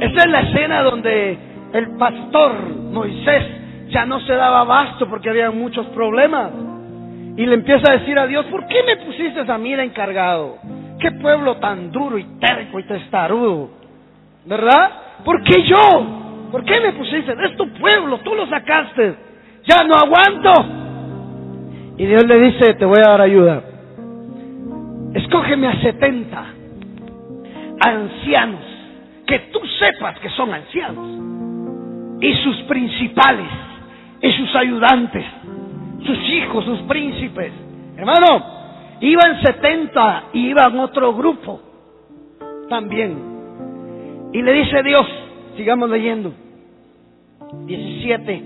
Esta 0.00 0.22
es 0.22 0.30
la 0.30 0.40
escena 0.40 0.82
donde 0.82 1.38
el 1.72 1.96
pastor 1.96 2.52
Moisés 2.92 3.44
ya 3.90 4.06
no 4.06 4.20
se 4.20 4.34
daba 4.34 4.60
abasto 4.60 5.08
porque 5.08 5.30
había 5.30 5.50
muchos 5.50 5.86
problemas. 5.88 6.50
Y 7.36 7.46
le 7.46 7.54
empieza 7.54 7.92
a 7.92 7.98
decir 7.98 8.18
a 8.18 8.26
Dios, 8.26 8.46
¿por 8.46 8.66
qué 8.66 8.82
me 8.84 8.96
pusiste 9.04 9.40
a 9.46 9.58
mí 9.58 9.74
de 9.74 9.84
encargado? 9.84 10.58
¿Qué 10.98 11.12
pueblo 11.12 11.56
tan 11.56 11.92
duro 11.92 12.18
y 12.18 12.24
terco 12.40 12.80
y 12.80 12.84
testarudo? 12.84 13.70
¿Verdad? 14.46 14.90
¿Por 15.24 15.42
qué 15.44 15.62
yo? 15.62 16.48
¿Por 16.50 16.64
qué 16.64 16.80
me 16.80 16.92
pusiste? 16.92 17.32
Es 17.44 17.56
tu 17.56 17.68
pueblo, 17.74 18.18
tú 18.18 18.34
lo 18.34 18.46
sacaste. 18.46 19.14
Ya 19.64 19.84
no 19.84 19.94
aguanto. 19.94 20.50
Y 21.98 22.06
Dios 22.06 22.24
le 22.26 22.38
dice, 22.38 22.74
te 22.74 22.84
voy 22.84 22.98
a 23.04 23.10
dar 23.10 23.20
ayuda. 23.20 23.62
Escógeme 25.14 25.66
a 25.68 25.80
70 25.80 26.44
ancianos 27.80 28.60
que 29.26 29.38
tú 29.52 29.60
sepas 29.78 30.18
que 30.20 30.30
son 30.30 30.52
ancianos 30.52 32.18
y 32.20 32.34
sus 32.42 32.56
principales 32.62 33.46
y 34.20 34.32
sus 34.32 34.54
ayudantes, 34.56 35.24
sus 36.04 36.18
hijos, 36.30 36.64
sus 36.64 36.80
príncipes. 36.80 37.52
Hermano, 37.96 38.44
iban 39.00 39.40
70 39.42 40.24
y 40.32 40.48
iban 40.48 40.78
otro 40.78 41.14
grupo 41.14 41.60
también. 42.68 43.16
Y 44.32 44.42
le 44.42 44.52
dice 44.52 44.82
Dios, 44.82 45.06
sigamos 45.56 45.88
leyendo, 45.88 46.32
17. 47.66 48.42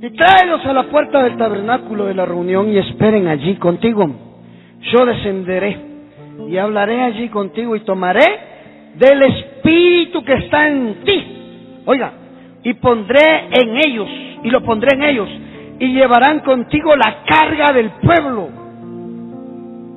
Y 0.00 0.10
tráelos 0.10 0.64
a 0.64 0.72
la 0.72 0.84
puerta 0.84 1.22
del 1.24 1.36
tabernáculo 1.36 2.06
de 2.06 2.14
la 2.14 2.24
reunión 2.24 2.70
y 2.70 2.78
esperen 2.78 3.26
allí 3.26 3.56
contigo. 3.56 4.27
Yo 4.80 5.04
descenderé 5.04 5.76
y 6.48 6.56
hablaré 6.56 7.02
allí 7.02 7.28
contigo 7.28 7.74
y 7.76 7.80
tomaré 7.80 8.24
del 8.94 9.22
espíritu 9.22 10.24
que 10.24 10.34
está 10.34 10.68
en 10.68 11.04
ti. 11.04 11.82
Oiga, 11.84 12.12
y 12.62 12.74
pondré 12.74 13.48
en 13.50 13.76
ellos, 13.76 14.08
y 14.42 14.50
lo 14.50 14.62
pondré 14.62 14.94
en 14.94 15.02
ellos, 15.02 15.28
y 15.78 15.94
llevarán 15.94 16.40
contigo 16.40 16.94
la 16.96 17.24
carga 17.24 17.72
del 17.72 17.90
pueblo. 17.90 18.48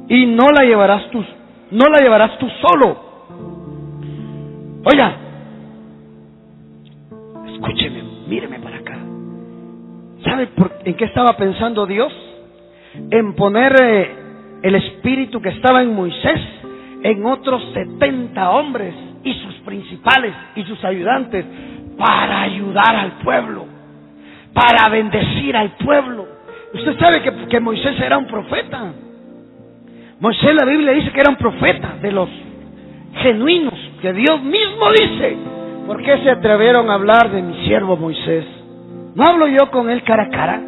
Y 0.08 0.26
no 0.26 0.50
la 0.50 0.63
llevarás 0.65 1.10
tú, 1.12 1.24
no 1.72 1.86
la 1.89 2.02
llevarás 2.02 2.38
tú 2.38 2.48
solo. 2.62 3.12
Oiga, 4.84 5.15
escúcheme, 7.54 8.04
míreme 8.28 8.60
para 8.60 8.78
acá. 8.78 8.98
¿Sabe 10.24 10.48
por, 10.48 10.72
en 10.84 10.96
qué 10.96 11.06
estaba 11.06 11.36
pensando 11.38 11.86
Dios? 11.86 12.13
En 13.10 13.36
poner 13.36 13.76
eh, 13.82 14.21
el 14.62 14.76
espíritu 14.76 15.41
que 15.41 15.50
estaba 15.50 15.82
en 15.82 15.95
Moisés 15.95 16.39
en 17.04 17.26
otros 17.26 17.63
70 17.74 18.52
hombres 18.52 18.93
y 19.24 19.34
sus 19.34 19.56
principales 19.65 20.34
y 20.56 20.63
sus 20.63 20.84
ayudantes 20.84 21.45
para 21.97 22.41
ayudar 22.41 22.95
al 22.95 23.12
pueblo, 23.24 23.65
para 24.54 24.89
bendecir 24.89 25.56
al 25.56 25.71
pueblo. 25.78 26.28
Usted 26.74 26.97
sabe 27.00 27.21
que, 27.50 27.60
Moisés 27.60 28.00
era 28.00 28.17
un 28.17 28.28
profeta. 28.28 28.93
Moisés 30.19 30.56
la 30.56 30.65
Biblia 30.65 30.93
dice 30.93 31.12
que 31.12 31.19
era 31.19 31.30
un 31.30 31.38
profeta 31.38 31.95
de 32.02 32.12
los 32.12 32.30
genuinos, 33.21 33.74
que 34.02 34.13
Dios 34.13 34.41
mismo 34.41 34.91
dice. 34.91 35.38
¿Por 35.86 36.02
qué 36.04 36.19
se 36.24 36.30
atrevieron 36.30 36.89
a 36.89 36.93
hablar 36.93 37.32
de 37.32 37.41
mi 37.41 37.65
siervo 37.65 37.97
Moisés? 37.97 38.45
¿No 39.15 39.26
hablo 39.26 39.47
yo 39.47 39.69
con 39.71 39.89
él 39.89 40.04
cara 40.04 40.24
a 40.24 40.30
cara? 40.30 40.62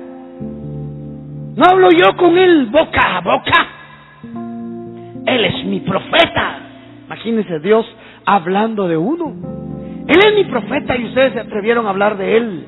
¿No 1.56 1.64
hablo 1.70 1.90
yo 1.92 2.18
con 2.18 2.38
él 2.38 2.68
boca 2.72 3.18
a 3.18 3.22
boca? 3.22 3.83
Él 5.26 5.46
es 5.46 5.66
mi 5.66 5.80
profeta. 5.82 6.60
Imagínense 7.06 7.60
Dios 7.60 7.86
hablando 8.26 8.88
de 8.88 8.98
uno. 8.98 9.34
Él 10.08 10.20
es 10.26 10.36
mi 10.36 10.44
profeta 10.46 10.96
y 10.98 11.06
ustedes 11.06 11.34
se 11.34 11.40
atrevieron 11.40 11.86
a 11.86 11.92
hablar 11.92 12.18
de 12.18 12.38
él. 12.38 12.66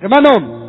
Hermano, 0.00 0.64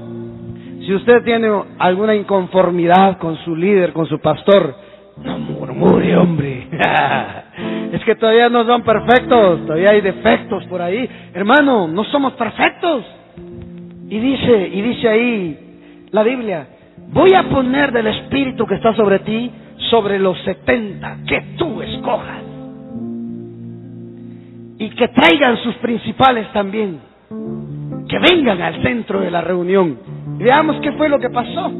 si 0.79 0.93
usted 0.93 1.23
tiene 1.23 1.49
alguna 1.79 2.15
inconformidad 2.15 3.17
con 3.17 3.37
su 3.37 3.55
líder, 3.55 3.91
con 3.91 4.05
su 4.07 4.19
pastor, 4.19 4.75
no 5.23 5.39
murmure, 5.39 6.15
hombre. 6.15 6.67
es 7.91 8.03
que 8.03 8.15
todavía 8.15 8.49
no 8.49 8.65
son 8.65 8.83
perfectos, 8.83 9.65
todavía 9.65 9.89
hay 9.91 10.01
defectos 10.01 10.65
por 10.65 10.81
ahí. 10.81 11.09
Hermano, 11.33 11.87
no 11.87 12.03
somos 12.05 12.33
perfectos. 12.33 13.03
Y 14.09 14.19
dice, 14.19 14.69
y 14.71 14.81
dice 14.81 15.09
ahí 15.09 15.59
la 16.11 16.23
Biblia, 16.23 16.67
voy 17.11 17.33
a 17.33 17.43
poner 17.43 17.91
del 17.91 18.07
espíritu 18.07 18.65
que 18.65 18.75
está 18.75 18.93
sobre 18.93 19.19
ti 19.19 19.51
sobre 19.95 20.19
los 20.19 20.37
setenta 20.43 21.19
que 21.25 21.55
tú 21.57 21.81
escojas. 21.81 22.43
Y 24.77 24.89
que 24.89 25.07
traigan 25.07 25.55
sus 25.63 25.73
principales 25.75 26.51
también. 26.51 26.99
Que 28.09 28.19
vengan 28.19 28.61
al 28.61 28.83
centro 28.83 29.21
de 29.21 29.31
la 29.31 29.39
reunión. 29.39 29.97
Veamos 30.37 30.81
qué 30.81 30.91
fue 30.97 31.07
lo 31.07 31.17
que 31.17 31.29
pasó. 31.29 31.71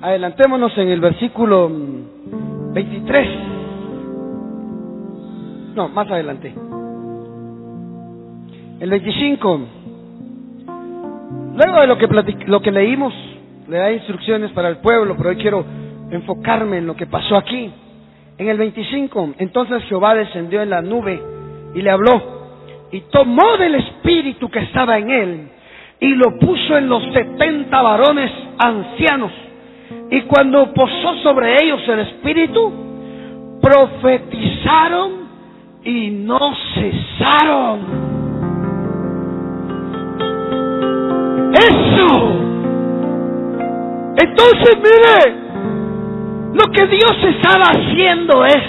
adelantémonos 0.00 0.78
en 0.78 0.88
el 0.90 1.00
versículo 1.00 1.68
23. 2.72 3.28
No, 5.74 5.88
más 5.88 6.08
adelante. 6.08 6.54
El 8.78 8.90
25. 8.90 9.60
Luego 11.56 11.80
de 11.80 11.86
lo 11.88 11.98
que, 11.98 12.06
lo 12.46 12.62
que 12.62 12.70
leímos, 12.70 13.12
le 13.68 13.76
da 13.76 13.90
instrucciones 13.92 14.52
para 14.52 14.68
el 14.68 14.76
pueblo, 14.76 15.16
pero 15.16 15.30
hoy 15.30 15.36
quiero 15.36 15.79
enfocarme 16.10 16.78
en 16.78 16.86
lo 16.86 16.96
que 16.96 17.06
pasó 17.06 17.36
aquí. 17.36 17.70
En 18.38 18.48
el 18.48 18.56
25, 18.56 19.34
entonces 19.38 19.82
Jehová 19.84 20.14
descendió 20.14 20.62
en 20.62 20.70
la 20.70 20.80
nube 20.80 21.20
y 21.74 21.82
le 21.82 21.90
habló 21.90 22.40
y 22.90 23.00
tomó 23.02 23.56
del 23.58 23.74
espíritu 23.74 24.48
que 24.48 24.60
estaba 24.60 24.98
en 24.98 25.10
él 25.10 25.48
y 26.00 26.14
lo 26.14 26.38
puso 26.38 26.78
en 26.78 26.88
los 26.88 27.02
setenta 27.12 27.82
varones 27.82 28.30
ancianos. 28.58 29.30
Y 30.10 30.22
cuando 30.22 30.72
posó 30.72 31.18
sobre 31.22 31.62
ellos 31.62 31.80
el 31.88 32.00
espíritu, 32.00 32.72
profetizaron 33.60 35.12
y 35.84 36.10
no 36.10 36.38
cesaron. 36.74 37.80
Eso 41.52 42.40
entonces, 44.16 44.76
mire, 44.76 45.49
lo 46.52 46.72
que 46.72 46.86
Dios 46.86 47.16
estaba 47.36 47.64
haciendo 47.64 48.44
es, 48.44 48.62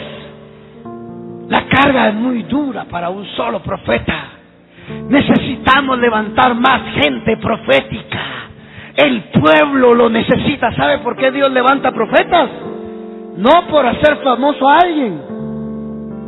la 1.50 1.68
carga 1.68 2.10
es 2.10 2.16
muy 2.16 2.44
dura 2.44 2.86
para 2.86 3.10
un 3.10 3.26
solo 3.36 3.60
profeta. 3.62 4.30
Necesitamos 5.10 5.98
levantar 6.00 6.56
más 6.56 6.82
gente 6.96 7.38
profética. 7.38 8.20
El 8.96 9.24
pueblo 9.42 9.94
lo 9.96 10.10
necesita. 10.10 10.76
¿Sabe 10.76 11.00
por 11.00 11.16
qué 11.16 11.32
Dios 11.32 11.52
levanta 11.52 11.92
profetas? 11.92 12.50
No 13.38 13.68
por 13.70 13.86
hacer 13.86 14.18
famoso 14.24 14.70
a 14.70 14.78
alguien. 14.78 15.22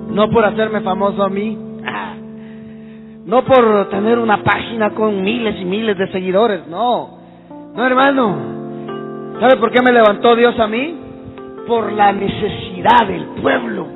No 0.09 0.29
por 0.29 0.45
hacerme 0.45 0.81
famoso 0.81 1.23
a 1.23 1.29
mí. 1.29 1.57
No 3.25 3.41
por 3.45 3.87
tener 3.87 4.19
una 4.19 4.43
página 4.43 4.89
con 4.89 5.23
miles 5.23 5.55
y 5.57 5.63
miles 5.63 5.97
de 5.97 6.11
seguidores. 6.11 6.67
No. 6.67 7.19
No, 7.73 7.85
hermano. 7.85 8.35
¿Sabe 9.39 9.55
por 9.55 9.71
qué 9.71 9.81
me 9.81 9.93
levantó 9.93 10.35
Dios 10.35 10.59
a 10.59 10.67
mí? 10.67 11.02
Por 11.67 11.91
la 11.93 12.11
necesidad 12.11 13.07
del 13.07 13.25
pueblo. 13.41 13.87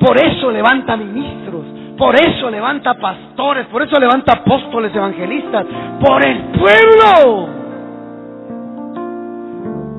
Por 0.00 0.16
eso 0.16 0.50
levanta 0.50 0.96
ministros, 0.96 1.66
por 1.98 2.14
eso 2.14 2.50
levanta 2.50 2.94
pastores, 2.94 3.66
por 3.66 3.82
eso 3.82 4.00
levanta 4.00 4.32
apóstoles, 4.32 4.94
evangelistas, 4.94 5.66
por 6.00 6.24
el 6.24 6.38
pueblo. 6.58 7.48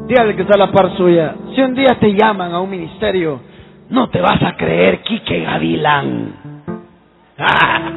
Dígale 0.07 0.35
que 0.35 0.41
está 0.41 0.57
la 0.57 0.71
par 0.71 0.97
suya. 0.97 1.35
Si 1.55 1.61
un 1.61 1.75
día 1.75 1.97
te 1.99 2.13
llaman 2.13 2.51
a 2.51 2.59
un 2.59 2.69
ministerio, 2.69 3.39
no 3.89 4.09
te 4.09 4.19
vas 4.19 4.41
a 4.41 4.57
creer 4.57 5.03
Quique 5.03 5.41
Gavilán. 5.41 6.33
Ah. 7.37 7.91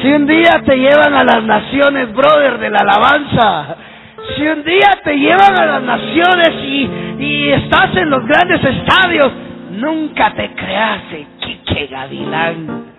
Si 0.00 0.12
un 0.12 0.26
día 0.26 0.62
te 0.64 0.76
llevan 0.76 1.14
a 1.14 1.24
las 1.24 1.42
naciones, 1.42 2.12
brother, 2.14 2.58
de 2.58 2.70
la 2.70 2.78
alabanza. 2.78 3.76
Si 4.36 4.46
un 4.46 4.64
día 4.64 4.90
te 5.04 5.16
llevan 5.16 5.58
a 5.58 5.66
las 5.66 5.82
naciones 5.82 6.50
y, 6.64 6.90
y 7.18 7.48
estás 7.50 7.96
en 7.96 8.10
los 8.10 8.24
grandes 8.26 8.62
estadios, 8.64 9.32
nunca 9.72 10.32
te 10.34 10.50
creas 10.54 11.00
Quique 11.40 11.86
Gavilán. 11.88 12.92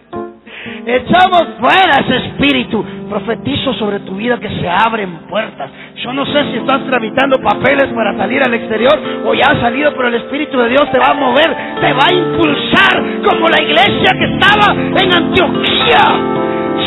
Echamos 0.86 1.44
fuera 1.60 2.02
ese 2.02 2.28
espíritu. 2.28 2.84
Profetizo 3.10 3.74
sobre 3.76 4.00
tu 4.00 4.16
vida 4.16 4.38
que 4.40 4.50
se 4.50 4.68
abren 4.68 5.28
puertas. 5.30 5.70
Yo 6.04 6.14
no 6.14 6.26
sé 6.26 6.52
si 6.52 6.58
estás 6.58 6.86
tramitando 6.88 7.38
papeles 7.42 7.88
para 7.94 8.16
salir 8.18 8.42
al 8.46 8.54
exterior 8.54 9.00
o 9.26 9.34
ya 9.34 9.46
has 9.52 9.60
salido, 9.60 9.94
pero 9.96 10.08
el 10.10 10.16
Espíritu 10.16 10.58
de 10.60 10.70
Dios 10.70 10.90
te 10.92 11.00
va 11.00 11.12
a 11.12 11.14
mover, 11.14 11.56
te 11.80 11.94
va 11.94 12.06
a 12.10 12.14
impulsar 12.14 13.04
como 13.30 13.48
la 13.48 13.62
iglesia 13.62 14.10
que 14.18 14.34
estaba 14.34 14.74
en 14.74 15.14
Antioquía 15.14 16.02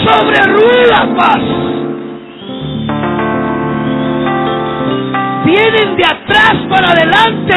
sobre 0.04 0.52
ruedas 0.52 1.06
paz. 1.16 1.75
Vienen 5.46 5.96
de 5.96 6.04
atrás 6.04 6.54
para 6.68 6.90
adelante. 6.90 7.56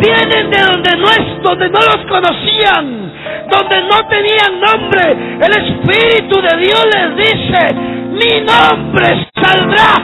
Vienen 0.00 0.50
de 0.50 0.60
donde 0.60 0.96
no 0.96 1.06
es, 1.08 1.42
donde 1.42 1.68
no 1.68 1.78
los 1.78 2.06
conocían 2.08 3.04
donde 3.50 3.82
no 3.82 4.08
tenían 4.08 4.60
nombre, 4.60 5.12
el 5.12 5.52
Espíritu 5.64 6.40
de 6.40 6.56
Dios 6.58 6.84
les 6.94 7.16
dice, 7.16 7.74
mi 8.10 8.40
nombre 8.44 9.28
saldrá 9.34 9.94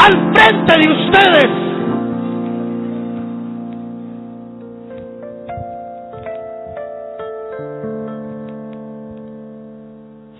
al 0.00 0.34
frente 0.34 0.72
de 0.78 0.92
ustedes. 0.92 1.50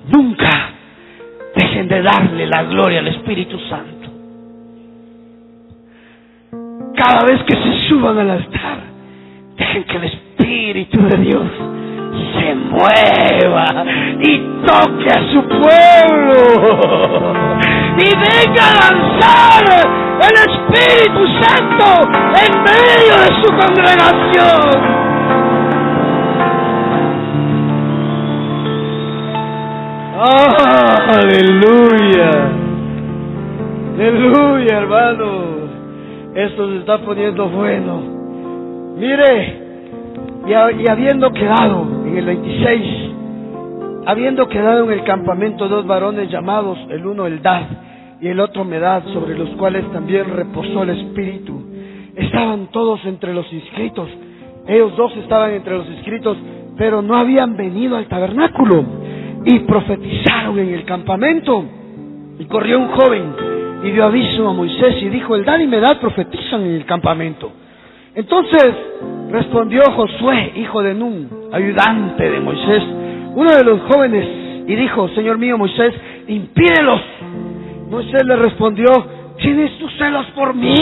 Nunca 0.08 0.70
dejen 1.54 1.88
de 1.88 2.02
darle 2.02 2.46
la 2.46 2.64
gloria 2.64 3.00
al 3.00 3.08
Espíritu 3.08 3.58
Santo. 3.68 4.01
Cada 7.04 7.24
vez 7.24 7.42
que 7.42 7.54
se 7.54 7.88
suban 7.88 8.16
al 8.16 8.30
altar, 8.30 8.78
dejen 9.56 9.84
que 9.84 9.96
el 9.96 10.04
Espíritu 10.04 11.02
de 11.08 11.16
Dios 11.16 11.48
se 12.38 12.54
mueva 12.54 13.66
y 14.20 14.38
toque 14.64 15.10
a 15.10 15.32
su 15.32 15.42
pueblo. 15.48 16.36
Y 17.98 18.04
venga 18.04 18.62
a 18.68 18.74
lanzar 18.84 19.64
el 20.20 20.36
Espíritu 20.48 21.26
Santo 21.40 21.86
en 22.40 22.52
medio 22.62 23.14
de 23.18 23.30
su 23.42 23.48
congregación. 23.50 25.02
aleluya, 31.14 32.30
aleluya 33.96 34.78
hermano, 34.78 35.51
esto 36.34 36.68
se 36.70 36.78
está 36.78 36.98
poniendo 36.98 37.48
bueno. 37.48 38.00
Mire, 38.96 39.62
y, 40.46 40.88
habiendo 40.88 41.30
quedado 41.32 41.86
en 42.06 42.16
el 42.16 42.24
26, 42.24 42.82
habiendo 44.06 44.48
quedado 44.48 44.84
en 44.84 44.98
el 44.98 45.04
campamento 45.04 45.68
dos 45.68 45.86
varones 45.86 46.30
llamados, 46.30 46.78
el 46.88 47.06
uno 47.06 47.26
Eldad 47.26 47.62
y 48.20 48.28
el 48.28 48.40
otro 48.40 48.64
Medad, 48.64 49.04
sobre 49.12 49.36
los 49.36 49.50
cuales 49.50 49.84
también 49.92 50.24
reposó 50.34 50.84
el 50.84 50.90
Espíritu, 50.90 51.62
estaban 52.16 52.68
todos 52.68 53.04
entre 53.04 53.34
los 53.34 53.50
inscritos. 53.52 54.08
Ellos 54.66 54.96
dos 54.96 55.14
estaban 55.16 55.50
entre 55.52 55.76
los 55.76 55.86
inscritos, 55.88 56.38
pero 56.78 57.02
no 57.02 57.16
habían 57.16 57.56
venido 57.56 57.96
al 57.96 58.06
tabernáculo 58.06 58.84
y 59.44 59.58
profetizaron 59.60 60.58
en 60.58 60.72
el 60.72 60.84
campamento. 60.84 61.64
Y 62.38 62.44
corrió 62.46 62.78
un 62.78 62.88
joven 62.88 63.51
y 63.82 63.90
dio 63.90 64.04
aviso 64.04 64.48
a 64.48 64.52
Moisés 64.52 64.96
y 65.02 65.08
dijo, 65.08 65.34
Eldad 65.34 65.58
y 65.58 65.66
Medad 65.66 65.98
profetizan 66.00 66.62
en 66.62 66.74
el 66.74 66.84
campamento. 66.84 67.52
Entonces 68.14 68.74
respondió 69.30 69.82
Josué, 69.96 70.52
hijo 70.56 70.82
de 70.82 70.94
Nun, 70.94 71.28
ayudante 71.52 72.30
de 72.30 72.40
Moisés, 72.40 72.82
uno 73.34 73.50
de 73.50 73.64
los 73.64 73.80
jóvenes, 73.90 74.26
y 74.66 74.74
dijo, 74.76 75.08
Señor 75.08 75.38
mío 75.38 75.58
Moisés, 75.58 75.94
impídelos. 76.28 77.00
Moisés 77.90 78.22
le 78.24 78.36
respondió, 78.36 78.86
¿tienes 79.38 79.76
tus 79.78 79.92
celos 79.96 80.26
por 80.34 80.54
mí? 80.54 80.74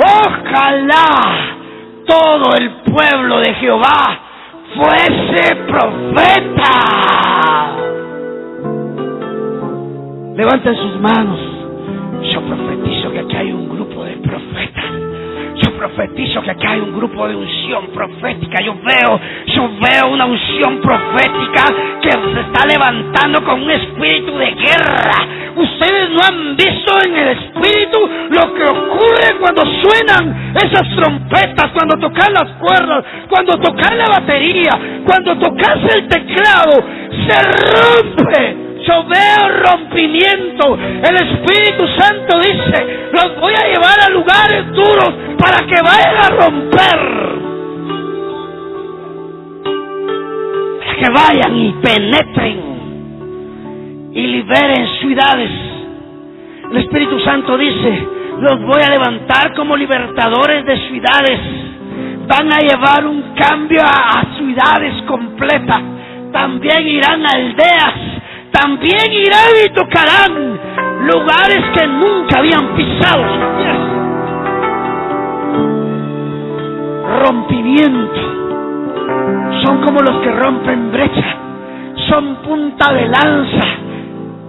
Ojalá 0.00 1.58
todo 2.06 2.54
el 2.58 2.70
pueblo 2.84 3.40
de 3.40 3.54
Jehová 3.54 4.20
fuese 4.74 5.56
profeta. 5.66 6.57
Levanten 10.48 10.76
sus 10.76 10.98
manos. 11.02 11.38
Yo 12.32 12.40
profetizo 12.40 13.12
que 13.12 13.18
aquí 13.18 13.36
hay 13.36 13.52
un 13.52 13.68
grupo 13.68 14.02
de 14.02 14.12
profetas 14.16 14.84
yo 15.60 15.76
profetizo 15.76 16.40
que 16.42 16.52
aquí 16.52 16.66
hay 16.66 16.80
un 16.80 16.96
grupo 16.96 17.26
de 17.26 17.34
unción 17.34 17.88
profética. 17.88 18.60
Yo 18.62 18.74
veo, 18.74 19.20
yo 19.46 19.68
veo 19.80 20.12
una 20.12 20.24
unción 20.24 20.80
profética 20.80 21.64
que 22.00 22.10
se 22.10 22.40
está 22.40 22.64
levantando 22.66 23.44
con 23.44 23.62
un 23.62 23.70
espíritu 23.70 24.38
de 24.38 24.52
guerra. 24.52 25.26
Ustedes 25.56 26.10
no 26.10 26.20
han 26.28 26.56
visto 26.56 26.92
en 27.04 27.16
el 27.16 27.28
espíritu 27.30 28.08
lo 28.30 28.54
que 28.54 28.62
ocurre 28.62 29.38
cuando 29.40 29.62
suenan 29.82 30.54
esas 30.54 30.88
trompetas, 30.96 31.72
cuando 31.72 32.08
tocan 32.08 32.32
las 32.32 32.52
cuerdas, 32.58 33.04
cuando 33.28 33.54
tocan 33.58 33.98
la 33.98 34.06
batería, 34.06 35.02
cuando 35.04 35.36
tocas 35.38 35.78
el 35.96 36.06
teclado, 36.06 36.84
se 37.26 37.38
rompe 37.42 38.57
yo 38.88 39.04
veo 39.04 39.48
rompimiento. 39.64 40.74
El 40.76 41.14
Espíritu 41.14 41.86
Santo 41.98 42.38
dice, 42.38 43.08
los 43.12 43.38
voy 43.40 43.52
a 43.54 43.66
llevar 43.68 44.00
a 44.00 44.10
lugares 44.10 44.66
duros 44.72 45.12
para 45.38 45.66
que 45.66 45.80
vayan 45.82 46.16
a 46.16 46.28
romper. 46.30 47.00
Para 50.78 50.94
que 50.96 51.10
vayan 51.10 51.56
y 51.56 51.72
penetren 51.82 52.68
y 54.14 54.26
liberen 54.26 54.88
ciudades. 55.00 55.50
El 56.70 56.78
Espíritu 56.78 57.20
Santo 57.20 57.58
dice, 57.58 58.08
los 58.40 58.60
voy 58.62 58.82
a 58.86 58.90
levantar 58.90 59.54
como 59.54 59.76
libertadores 59.76 60.64
de 60.64 60.88
ciudades. 60.88 61.40
Van 62.26 62.52
a 62.52 62.58
llevar 62.58 63.06
un 63.06 63.34
cambio 63.34 63.82
a, 63.82 64.20
a 64.20 64.36
ciudades 64.36 65.02
completas. 65.06 65.80
También 66.32 66.86
irán 66.86 67.24
a 67.24 67.30
aldeas 67.30 68.07
también 68.50 69.12
irán 69.12 69.52
y 69.64 69.68
tocarán 69.74 70.60
lugares 71.06 71.64
que 71.74 71.86
nunca 71.86 72.38
habían 72.38 72.74
pisado 72.76 73.48
Rompimiento. 77.24 78.20
Son 79.64 79.80
como 79.82 80.00
los 80.00 80.22
que 80.22 80.30
rompen 80.30 80.92
brecha. 80.92 81.36
Son 82.08 82.36
punta 82.36 82.92
de 82.92 83.08
lanza. 83.08 83.66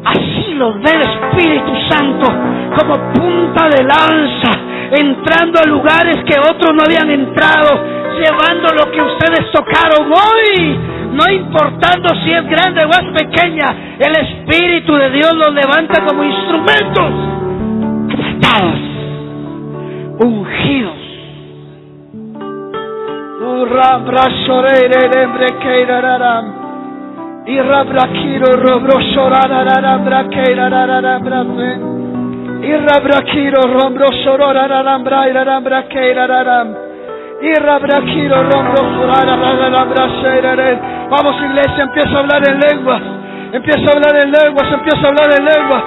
Así 0.06 0.54
los 0.56 0.76
ve 0.76 0.92
el 0.92 1.02
Espíritu 1.02 1.74
Santo 1.90 2.28
como 2.78 2.96
punta 3.14 3.68
de 3.70 3.84
lanza, 3.84 4.52
entrando 4.92 5.60
a 5.60 5.68
lugares 5.68 6.24
que 6.26 6.40
otros 6.40 6.74
no 6.74 6.84
habían 6.86 7.10
entrado, 7.10 7.84
llevando 8.16 8.70
lo 8.74 8.92
que 8.92 9.02
ustedes 9.02 9.52
tocaron 9.52 10.12
hoy 10.12 10.89
no 11.12 11.32
importando 11.32 12.10
si 12.24 12.32
es 12.32 12.46
grande 12.48 12.86
o 12.86 12.90
es 12.90 13.12
pequeña, 13.24 13.68
el 14.00 14.16
Espíritu 14.26 14.96
de 14.96 15.12
Dios 15.12 15.32
los 15.34 15.54
levanta 15.54 16.04
como 16.06 16.24
instrumentos 16.24 17.12
tratados, 18.10 18.80
ungidos. 20.20 20.98
Y 27.46 27.58
Vamos 41.10 41.36
iglesia, 41.42 41.84
empieza 41.84 42.10
a 42.10 42.20
hablar 42.20 42.42
en 42.50 42.60
lenguas. 42.60 43.02
Empieza 43.52 43.92
a 43.92 43.96
hablar 43.96 44.16
en 44.24 44.32
lenguas, 44.32 44.74
empieza 44.74 45.06
a 45.06 45.10
hablar 45.10 45.30
en 45.40 45.46
lenguas. 45.46 45.84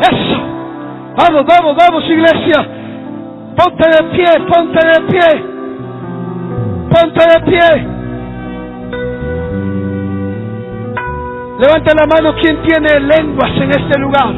Eso. 0.00 0.38
Vamos, 1.16 1.44
vamos, 1.46 1.76
vamos 1.76 2.04
iglesia. 2.08 2.66
Ponte 3.56 3.88
de 3.90 4.02
pie, 4.14 4.40
ponte 4.46 4.86
de 4.86 5.00
pie. 5.10 5.44
Ponte 6.90 7.24
de 7.28 7.40
pie. 7.50 7.97
Levante 11.58 11.92
la 11.92 12.06
mano 12.06 12.36
quien 12.40 12.62
tiene 12.62 13.00
lenguas 13.00 13.50
en 13.56 13.70
este 13.70 13.98
lugar. 13.98 14.32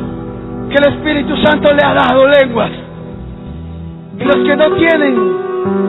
Que 0.71 0.77
el 0.77 0.95
Espíritu 0.95 1.37
Santo 1.45 1.71
le 1.75 1.87
ha 1.87 1.93
dado 1.93 2.27
lenguas. 2.27 2.71
Y 4.19 4.25
los 4.25 4.37
que 4.37 4.57
no 4.57 4.71
tienen, 4.77 5.41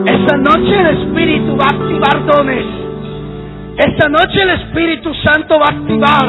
Esta 0.04 0.36
noche 0.36 0.80
el 0.80 0.86
Espíritu 0.98 1.56
va 1.56 1.64
a 1.64 1.74
activar 1.74 2.26
dones. 2.26 2.64
Esta 3.78 4.08
noche 4.08 4.42
el 4.42 4.50
Espíritu 4.50 5.14
Santo 5.24 5.58
va 5.58 5.66
a 5.66 5.72
activar 5.72 6.28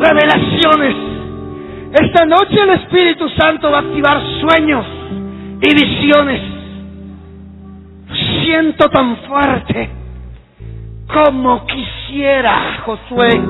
revelaciones. 0.00 0.96
Esta 1.92 2.24
noche 2.24 2.62
el 2.62 2.70
Espíritu 2.70 3.28
Santo 3.38 3.70
va 3.70 3.78
a 3.78 3.80
activar 3.80 4.18
sueños 4.40 4.86
y 5.60 5.74
visiones. 5.74 6.40
Siento 8.42 8.88
tan 8.88 9.16
fuerte 9.28 9.90
como 11.12 11.66
quisiera, 11.66 12.80
Josué, 12.86 13.42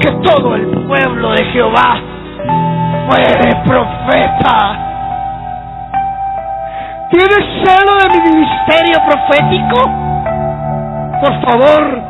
que 0.00 0.10
todo 0.24 0.54
el 0.54 0.66
pueblo 0.86 1.32
de 1.32 1.44
Jehová 1.52 2.00
fuere 3.06 3.54
profeta. 3.66 4.86
¿Tienes 7.10 7.44
celo 7.64 7.92
de 7.96 8.08
mi 8.08 8.30
ministerio 8.32 8.96
profético? 9.06 9.90
Por 11.20 11.40
favor, 11.42 12.02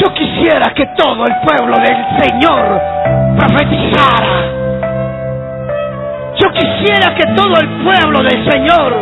yo 0.00 0.14
quisiera 0.14 0.72
que 0.74 0.86
todo 0.96 1.24
el 1.24 1.34
pueblo 1.44 1.76
del 1.78 2.20
Señor 2.20 2.80
profetizara. 3.36 4.38
Yo 6.40 6.48
quisiera 6.52 7.14
que 7.16 7.24
todo 7.34 7.54
el 7.60 7.68
pueblo 7.82 8.22
del 8.22 8.50
Señor 8.52 8.92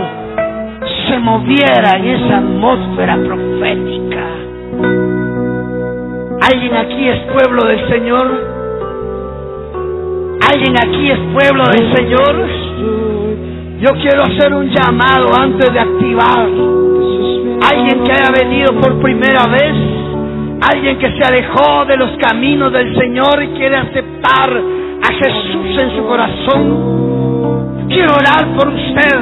se 1.09 1.19
moviera 1.19 1.91
en 1.99 2.07
esa 2.07 2.39
atmósfera 2.39 3.17
profética. 3.17 4.46
¿Alguien 6.49 6.77
aquí 6.77 7.09
es 7.09 7.19
pueblo 7.33 7.67
del 7.67 7.89
Señor? 7.89 8.25
¿Alguien 10.49 10.77
aquí 10.79 11.11
es 11.11 11.19
pueblo 11.35 11.65
del 11.65 11.93
Señor? 11.93 12.37
Yo 13.81 13.91
quiero 14.01 14.23
hacer 14.23 14.55
un 14.55 14.71
llamado 14.71 15.29
antes 15.37 15.73
de 15.73 15.81
activar. 15.81 16.47
Alguien 17.69 18.05
que 18.05 18.13
haya 18.13 18.31
venido 18.31 18.75
por 18.81 19.01
primera 19.03 19.49
vez, 19.49 19.75
alguien 20.73 20.99
que 21.01 21.11
se 21.19 21.25
alejó 21.25 21.85
de 21.85 21.97
los 21.97 22.11
caminos 22.19 22.73
del 22.73 22.97
Señor 22.97 23.43
y 23.43 23.49
quiere 23.59 23.79
aceptar 23.79 24.51
a 25.03 25.13
Jesús 25.15 25.83
en 25.83 25.97
su 25.97 26.07
corazón. 26.07 27.89
Quiero 27.89 28.15
orar 28.15 28.55
por 28.57 28.69
usted. 28.69 29.19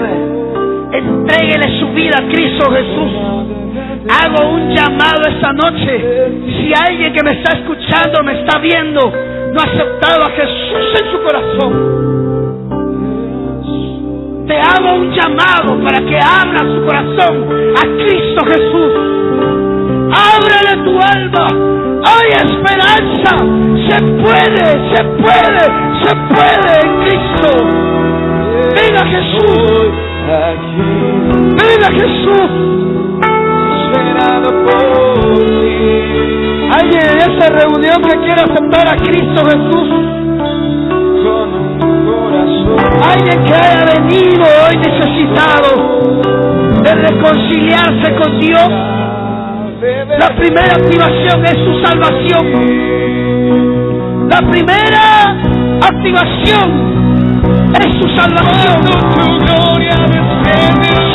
Entréguele 0.92 1.80
su 1.80 1.88
vida 1.94 2.18
a 2.18 2.28
Cristo 2.30 2.70
Jesús. 2.70 3.63
Hago 4.08 4.50
un 4.50 4.74
llamado 4.74 5.22
esta 5.28 5.52
noche. 5.52 6.30
Si 6.46 6.72
alguien 6.88 7.12
que 7.12 7.22
me 7.24 7.30
está 7.32 7.58
escuchando, 7.58 8.22
me 8.22 8.40
está 8.40 8.58
viendo, 8.58 9.00
no 9.00 9.60
ha 9.60 9.64
aceptado 9.64 10.24
a 10.24 10.30
Jesús 10.30 11.00
en 11.00 11.12
su 11.12 11.22
corazón 11.22 12.04
te 14.46 14.58
hago 14.58 14.94
un 14.94 15.10
llamado 15.10 15.82
para 15.82 16.00
que 16.04 16.18
abra 16.18 16.58
su 16.58 16.84
corazón 16.84 17.48
a 17.76 17.82
Cristo 17.96 18.44
Jesús. 18.46 18.92
Ábrele 20.12 20.84
tu 20.84 20.92
alma. 21.00 21.46
Hay 22.06 22.28
esperanza. 22.28 23.32
Se 23.88 24.02
puede, 24.22 24.66
se 24.94 25.04
puede, 25.22 25.64
se 26.02 26.12
puede 26.28 26.70
en 26.82 26.90
Cristo. 27.04 27.50
Venga 28.74 29.02
Jesús. 29.06 29.88
Venga 31.56 31.88
Jesús. 31.92 32.93
Alguien 36.76 37.02
en 37.12 37.18
esa 37.18 37.46
reunión 37.50 38.02
que 38.02 38.18
quiere 38.18 38.40
aceptar 38.42 38.88
a 38.88 38.96
Cristo 38.96 39.44
Jesús. 39.44 39.88
Alguien 43.10 43.44
que 43.44 43.54
haya 43.54 43.84
venido 43.94 44.44
hoy 44.44 44.76
necesitado 44.76 45.70
de 46.82 46.92
reconciliarse 46.94 48.14
con 48.16 48.40
Dios. 48.40 48.68
La 50.18 50.28
primera 50.36 50.72
activación 50.72 51.44
es 51.44 51.56
su 51.64 51.72
salvación. 51.84 52.44
La 54.28 54.40
primera 54.50 55.53
activación 55.80 56.66
es 57.74 57.90
su 58.00 58.06
salvación. 58.16 58.78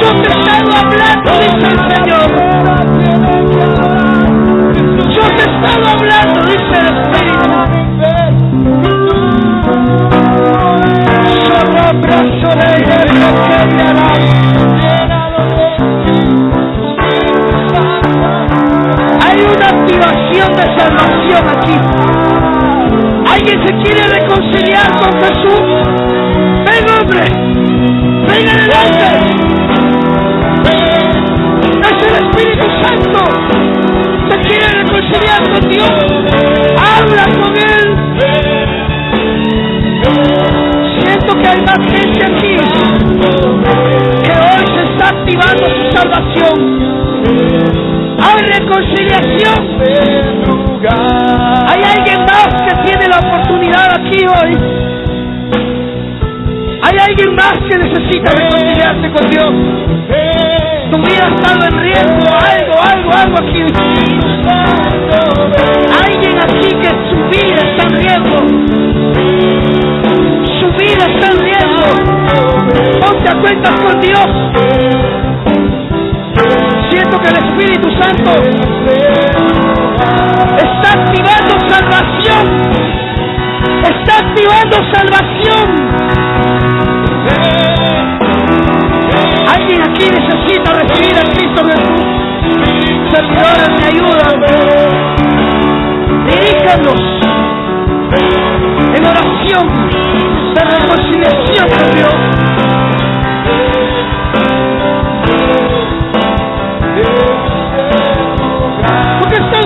Yo 0.01 0.09
te 0.21 0.27
estaba 0.29 0.79
hablando, 0.79 1.31
dice 1.39 1.67
el 1.67 1.79
Señor. 1.89 2.27
Yo 5.13 5.25
te 5.35 5.43
estaba 5.43 5.91
hablando, 5.91 6.39
dice 6.41 6.75
el 6.79 6.85
Espíritu. 6.87 7.49
Hay 19.29 19.41
una 19.41 19.67
activación 19.67 20.49
de 20.55 20.65
salvación 20.75 21.43
aquí. 21.55 21.77
¿Alguien 23.31 23.59
se 23.63 23.73
quiere 23.83 24.03
reconciliar 24.07 24.89
con 24.97 25.11
Jesús? 25.21 25.61
Ven 26.65 26.85
hombre, 26.89 27.23
ven 28.27 28.47
adelante. 28.49 29.07
Es 31.83 31.97
el 32.07 32.15
Espíritu 32.25 32.65
Santo. 32.81 33.19
Se 34.29 34.35
quiere 34.47 34.67
reconciliar 34.81 35.41
con 35.53 35.61
Dios. 35.69 35.93
Habla 36.79 37.25
con 37.39 37.51
Él. 37.55 37.87
Siento 41.01 41.31
que 41.35 41.47
hay 41.47 41.61
más 41.61 41.79
gente 41.85 42.25
aquí 42.25 42.55
que 44.23 44.31
hoy 44.31 44.65
se 44.75 44.81
está 44.91 45.05
activando 45.09 45.65
su 45.69 45.83
salvación. 45.95 47.88
Hay 48.29 48.45
reconciliación. 48.45 49.59
Hay 51.67 51.81
alguien 51.81 52.19
más 52.25 52.49
que 52.61 52.73
tiene 52.83 53.07
la 53.07 53.17
oportunidad 53.17 53.87
aquí 53.95 54.23
hoy. 54.23 54.55
Hay 56.83 56.97
alguien 57.07 57.35
más 57.35 57.53
que 57.67 57.77
necesita 57.79 58.31
reconciliarse 58.31 59.09
con 59.09 59.29
Dios. 59.31 59.51
Tu 60.91 60.97
vida 60.97 61.25
ha 61.25 61.35
estado 61.35 61.65
en 61.65 61.81
riesgo, 61.81 62.27
algo, 62.29 62.75
algo, 62.83 63.11
algo 63.13 63.37
aquí. 63.39 63.63
Alguien 66.05 66.37
aquí 66.37 66.69
que 66.81 66.89
su 67.09 67.17
vida 67.31 67.61
está 67.65 67.81
en 67.87 67.93
riesgo. 67.95 68.39
Su 70.59 70.67
vida 70.77 71.03
está 71.15 71.25
en 71.31 71.39
riesgo. 71.39 71.87
Ponte 73.01 73.29
a 73.29 73.35
cuentas 73.41 73.73
con 73.79 73.99
Dios. 74.01 74.27
Siento 76.89 77.19
que 77.19 77.29
el 77.29 77.37
Espíritu 77.37 77.87
Santo 78.01 78.31
está 80.57 80.89
activando 80.91 81.59
salvación. 81.69 82.45
Está 83.83 84.17
activando 84.17 84.75
salvación. 84.91 85.65
Alguien 89.53 89.81
aquí 89.83 90.05
necesita 90.09 90.73
recibir 90.73 91.15
a 91.15 91.23
Cristo 91.31 91.63
Jesús. 91.65 92.05
Servidores, 93.13 93.69
me 93.79 93.85
ayudan. 93.85 94.35
Diríjanos 96.25 97.01
en 98.95 99.05
oración 99.05 99.65
de 100.55 100.61
reconciliación 100.65 101.69
con 101.69 101.85
Dios. 101.93 102.39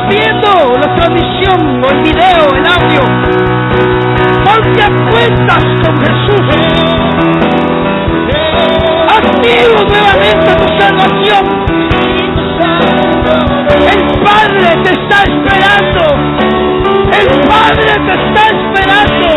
Viendo 0.09 0.77
la 0.77 0.95
transmisión 0.95 1.81
o 1.83 1.89
el 1.89 2.01
video, 2.01 2.49
el 2.55 2.65
audio. 2.67 3.01
Ponte 4.43 4.81
a 4.81 4.89
cuentas 5.09 5.63
con 5.83 5.97
Jesús. 5.99 6.45
Activo 9.09 9.75
nuevamente 9.89 10.49
tu 10.55 10.67
salvación. 10.79 11.43
El 13.91 14.01
Padre 14.23 14.69
te 14.83 14.91
está 14.91 15.23
esperando. 15.23 16.01
El 17.11 17.27
Padre 17.47 17.91
te 18.05 18.13
está 18.13 18.43
esperando. 18.57 19.27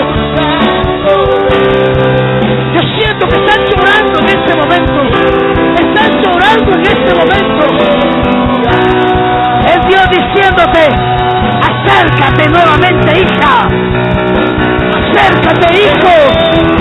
Yo 2.72 2.80
siento 2.98 3.28
que 3.28 3.36
están 3.36 3.60
llorando 3.66 4.18
en 4.20 4.28
este 4.28 4.52
momento. 4.56 4.98
Están 5.78 6.10
llorando 6.22 6.72
en 6.72 6.80
este 6.80 7.14
momento. 7.14 8.25
Dios 9.88 10.08
diciéndote, 10.10 10.88
acércate 11.62 12.48
nuevamente, 12.48 13.20
hija. 13.20 13.68
Acércate, 14.98 15.78
hijo. 15.78 16.75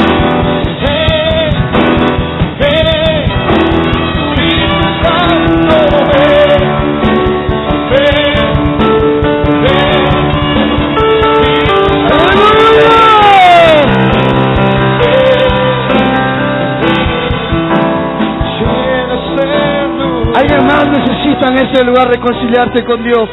Ese 21.76 21.84
lugar 21.84 22.08
reconciliarte 22.08 22.86
con 22.86 23.04
Dios. 23.04 23.30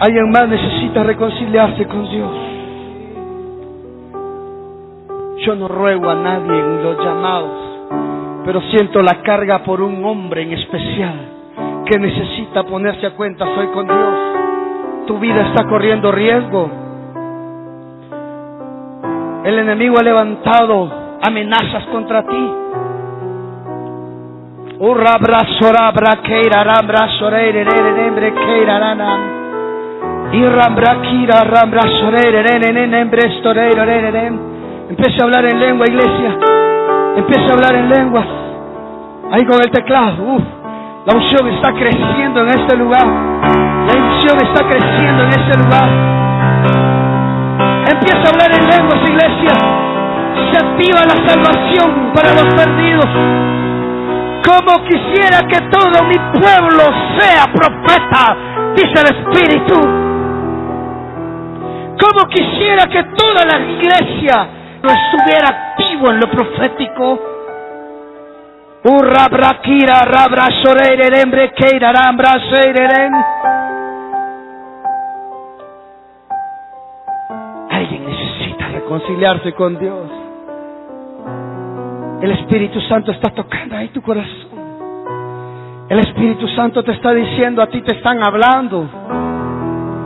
Alguien 0.00 0.30
más 0.30 0.48
necesita 0.48 1.04
reconciliarse 1.04 1.86
con 1.86 2.10
Dios. 2.10 2.30
Yo 5.46 5.54
no 5.54 5.68
ruego 5.68 6.10
a 6.10 6.16
nadie 6.16 6.58
en 6.58 6.82
los 6.82 6.98
llamados, 6.98 8.42
pero 8.44 8.60
siento 8.72 9.02
la 9.02 9.22
carga 9.22 9.62
por 9.62 9.80
un 9.80 10.04
hombre 10.04 10.42
en 10.42 10.52
especial 10.52 11.14
que 11.86 11.98
necesita 11.98 12.64
ponerse 12.64 13.06
a 13.06 13.10
cuenta, 13.12 13.44
soy 13.54 13.68
con 13.68 13.86
Dios. 13.86 15.06
Tu 15.06 15.18
vida 15.18 15.46
está 15.48 15.68
corriendo 15.68 16.10
riesgo. 16.10 16.70
El 19.44 19.58
enemigo 19.60 19.96
ha 20.00 20.02
levantado 20.02 20.90
amenazas 21.22 21.84
contra 21.92 22.26
ti. 22.26 22.62
Empieza 34.90 35.22
a 35.22 35.26
hablar 35.26 35.44
en 35.44 35.60
lengua, 35.60 35.86
iglesia. 35.88 36.36
Empieza 37.14 37.46
a 37.46 37.52
hablar 37.52 37.74
en 37.76 37.88
lenguas. 37.90 38.26
Ahí 39.30 39.44
con 39.46 39.60
el 39.62 39.70
teclado. 39.70 40.20
Uf, 40.20 40.42
la 41.06 41.14
unción 41.14 41.46
está 41.54 41.72
creciendo 41.74 42.40
en 42.40 42.48
este 42.48 42.76
lugar. 42.76 43.06
La 43.06 43.94
unción 44.02 44.36
está 44.42 44.66
creciendo 44.66 45.22
en 45.22 45.28
este 45.28 45.58
lugar. 45.62 45.88
Empieza 47.88 48.18
a 48.18 48.30
hablar 48.32 48.50
en 48.50 48.66
lenguas, 48.66 48.98
iglesia. 49.08 49.54
Se 50.50 50.66
activa 50.66 51.00
la 51.06 51.28
salvación 51.28 52.12
para 52.12 52.34
los 52.34 52.52
perdidos. 52.54 53.51
Como 54.44 54.84
quisiera 54.84 55.38
que 55.48 55.60
todo 55.70 56.02
mi 56.04 56.18
pueblo 56.40 56.84
sea 57.18 57.44
profeta, 57.52 58.36
dice 58.74 58.94
el 59.02 59.08
Espíritu. 59.16 59.80
Como 62.02 62.28
quisiera 62.28 62.86
que 62.86 63.04
toda 63.16 63.44
la 63.44 63.60
iglesia 63.60 64.48
estuviera 64.82 65.48
activo 65.48 66.10
en 66.10 66.20
lo 66.20 66.28
profético. 66.28 67.20
Alguien 77.70 78.04
necesita 78.04 78.66
reconciliarse 78.72 79.52
con 79.52 79.78
Dios. 79.78 80.21
El 82.22 82.30
Espíritu 82.30 82.80
Santo 82.82 83.10
está 83.10 83.30
tocando 83.30 83.76
ahí 83.76 83.88
tu 83.88 84.00
corazón. 84.00 84.62
El 85.88 85.98
Espíritu 85.98 86.46
Santo 86.54 86.84
te 86.84 86.92
está 86.92 87.12
diciendo, 87.12 87.60
a 87.60 87.66
ti 87.66 87.82
te 87.82 87.96
están 87.96 88.24
hablando. 88.24 88.88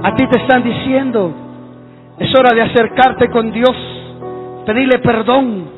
A 0.02 0.14
ti 0.14 0.26
te 0.26 0.38
están 0.38 0.62
diciendo, 0.62 1.30
es 2.18 2.34
hora 2.38 2.54
de 2.54 2.62
acercarte 2.62 3.28
con 3.28 3.52
Dios, 3.52 3.76
pedirle 4.64 4.98
perdón. 5.00 5.76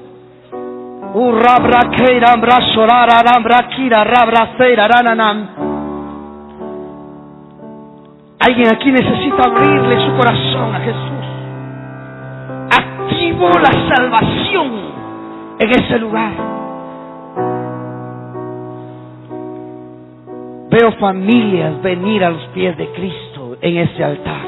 Alguien 8.39 8.69
aquí 8.73 8.93
necesita 8.93 9.43
abrirle 9.45 10.07
su 10.07 10.17
corazón 10.17 10.73
a 10.73 10.81
Jesús. 10.81 11.27
Activo 12.71 13.51
la 13.61 13.97
salvación 13.97 14.98
en 15.59 15.71
ese 15.71 15.99
lugar. 15.99 16.33
Veo 20.71 20.93
familias 21.01 21.83
venir 21.83 22.25
a 22.25 22.31
los 22.31 22.43
pies 22.49 22.77
de 22.77 22.89
Cristo 22.93 23.57
en 23.61 23.77
ese 23.79 24.05
altar. 24.05 24.47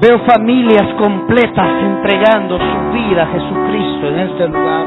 Veo 0.00 0.18
familias 0.20 0.94
completas 0.94 1.68
entregando 1.82 2.58
su 2.58 2.92
vida 2.92 3.22
a 3.22 3.26
Jesucristo 3.26 4.08
en 4.08 4.18
este 4.18 4.48
lugar. 4.48 4.86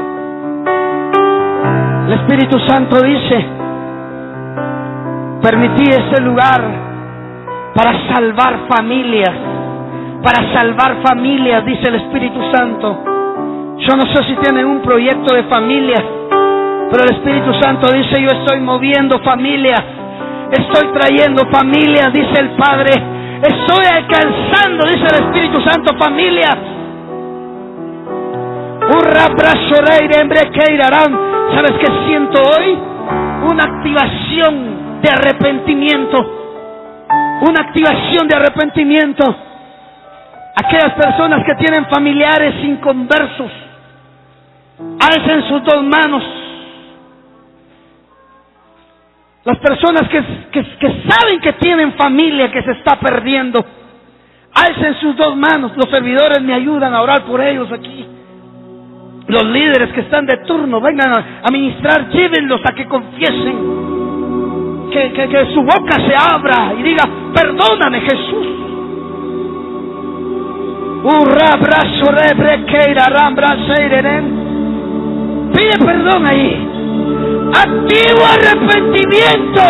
El 2.06 2.12
Espíritu 2.14 2.58
Santo 2.60 2.96
dice, 3.02 3.46
permití 5.42 5.84
ese 5.90 6.22
lugar 6.22 6.62
para 7.74 8.14
salvar 8.14 8.60
familias, 8.68 9.34
para 10.22 10.52
salvar 10.52 11.02
familias, 11.02 11.64
dice 11.64 11.88
el 11.88 11.94
Espíritu 11.96 12.40
Santo. 12.52 13.11
Yo 13.78 13.96
no 13.96 14.04
sé 14.14 14.24
si 14.24 14.36
tienen 14.36 14.66
un 14.66 14.82
proyecto 14.82 15.34
de 15.34 15.44
familias, 15.44 16.02
pero 16.90 17.04
el 17.04 17.16
Espíritu 17.16 17.52
Santo 17.60 17.92
dice, 17.92 18.20
yo 18.20 18.28
estoy 18.28 18.60
moviendo 18.60 19.18
familias, 19.24 19.80
estoy 20.50 20.88
trayendo 20.92 21.42
familias, 21.50 22.12
dice 22.12 22.40
el 22.40 22.50
Padre, 22.50 22.92
estoy 23.42 23.84
alcanzando, 23.86 24.84
dice 24.86 25.06
el 25.10 25.24
Espíritu 25.26 25.60
Santo, 25.62 25.96
familias. 25.98 26.56
¿Sabes 31.54 31.72
qué 31.78 31.86
siento 32.06 32.40
hoy? 32.42 32.78
Una 33.50 33.64
activación 33.64 35.00
de 35.02 35.10
arrepentimiento. 35.10 36.18
Una 37.42 37.64
activación 37.68 38.28
de 38.28 38.36
arrepentimiento. 38.36 39.36
Aquellas 40.56 40.92
personas 40.94 41.44
que 41.44 41.54
tienen 41.56 41.86
familiares 41.86 42.54
inconversos, 42.64 43.50
alcen 45.00 45.48
sus 45.48 45.64
dos 45.64 45.82
manos. 45.84 46.22
Las 49.44 49.58
personas 49.58 50.08
que, 50.08 50.22
que, 50.52 51.02
saben 51.08 51.40
que 51.40 51.52
tienen 51.54 51.94
familia 51.94 52.50
que 52.52 52.62
se 52.62 52.72
está 52.72 52.98
perdiendo, 53.00 53.64
alcen 54.54 54.94
sus 55.00 55.16
dos 55.16 55.36
manos. 55.36 55.72
Los 55.76 55.90
servidores 55.90 56.40
me 56.42 56.54
ayudan 56.54 56.94
a 56.94 57.02
orar 57.02 57.24
por 57.24 57.40
ellos 57.40 57.70
aquí. 57.72 58.06
Los 59.26 59.44
líderes 59.44 59.92
que 59.92 60.00
están 60.00 60.26
de 60.26 60.36
turno, 60.46 60.80
vengan 60.80 61.12
a, 61.12 61.50
ministrar, 61.50 62.08
llévenlos 62.10 62.60
a 62.64 62.74
que 62.74 62.86
confiesen. 62.86 63.82
Que, 64.92 65.12
que, 65.12 65.28
que 65.28 65.46
su 65.54 65.62
boca 65.62 65.94
se 66.06 66.14
abra 66.14 66.74
y 66.78 66.82
diga, 66.82 67.04
perdóname 67.34 68.00
Jesús. 68.00 68.46
Pide 75.54 75.78
perdón 75.84 76.26
ahí. 76.26 76.68
Activo 77.54 78.24
arrepentimiento. 78.24 79.64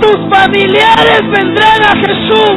Tus 0.00 0.18
familiares 0.36 1.20
vendrán 1.36 1.82
a 1.82 1.94
Jesús. 2.04 2.56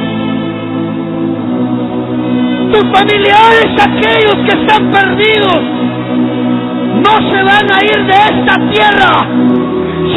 Tus 2.71 2.85
familiares, 2.91 3.69
aquellos 3.79 4.37
que 4.47 4.59
están 4.61 4.89
perdidos, 4.91 5.61
no 7.05 7.13
se 7.29 7.43
van 7.43 7.67
a 7.71 7.77
ir 7.85 7.99
de 8.05 8.13
esta 8.13 8.55
tierra 8.71 9.13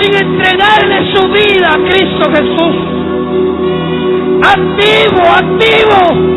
sin 0.00 0.12
entregarle 0.14 1.14
su 1.14 1.28
vida 1.28 1.68
a 1.68 1.78
Cristo 1.88 2.30
Jesús. 2.30 2.76
Activo, 4.42 5.22
activo. 5.42 6.36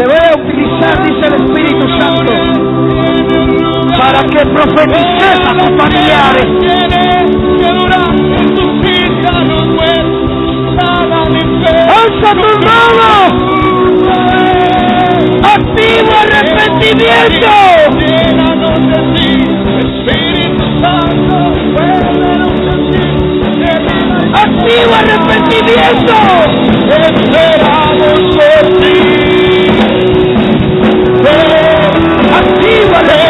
Te 0.00 0.06
voy 0.06 0.16
a 0.16 0.32
utilizar, 0.34 0.96
dice 1.02 1.26
el 1.26 1.34
Espíritu 1.34 1.86
Santo, 2.00 2.32
para 3.98 4.20
que 4.22 4.40
profetices 4.46 5.38
a 5.46 5.52
tus 5.58 5.70
familiares. 5.76 6.46
¡Alza 11.86 12.30
tu 12.32 12.50
mano! 12.64 13.10
¡Activo 15.42 16.12
arrepentimiento! 16.16 17.50
¡Activo 24.32 24.92
arrepentimiento! 24.94 26.14
ಜೀವನೇ 32.62 33.29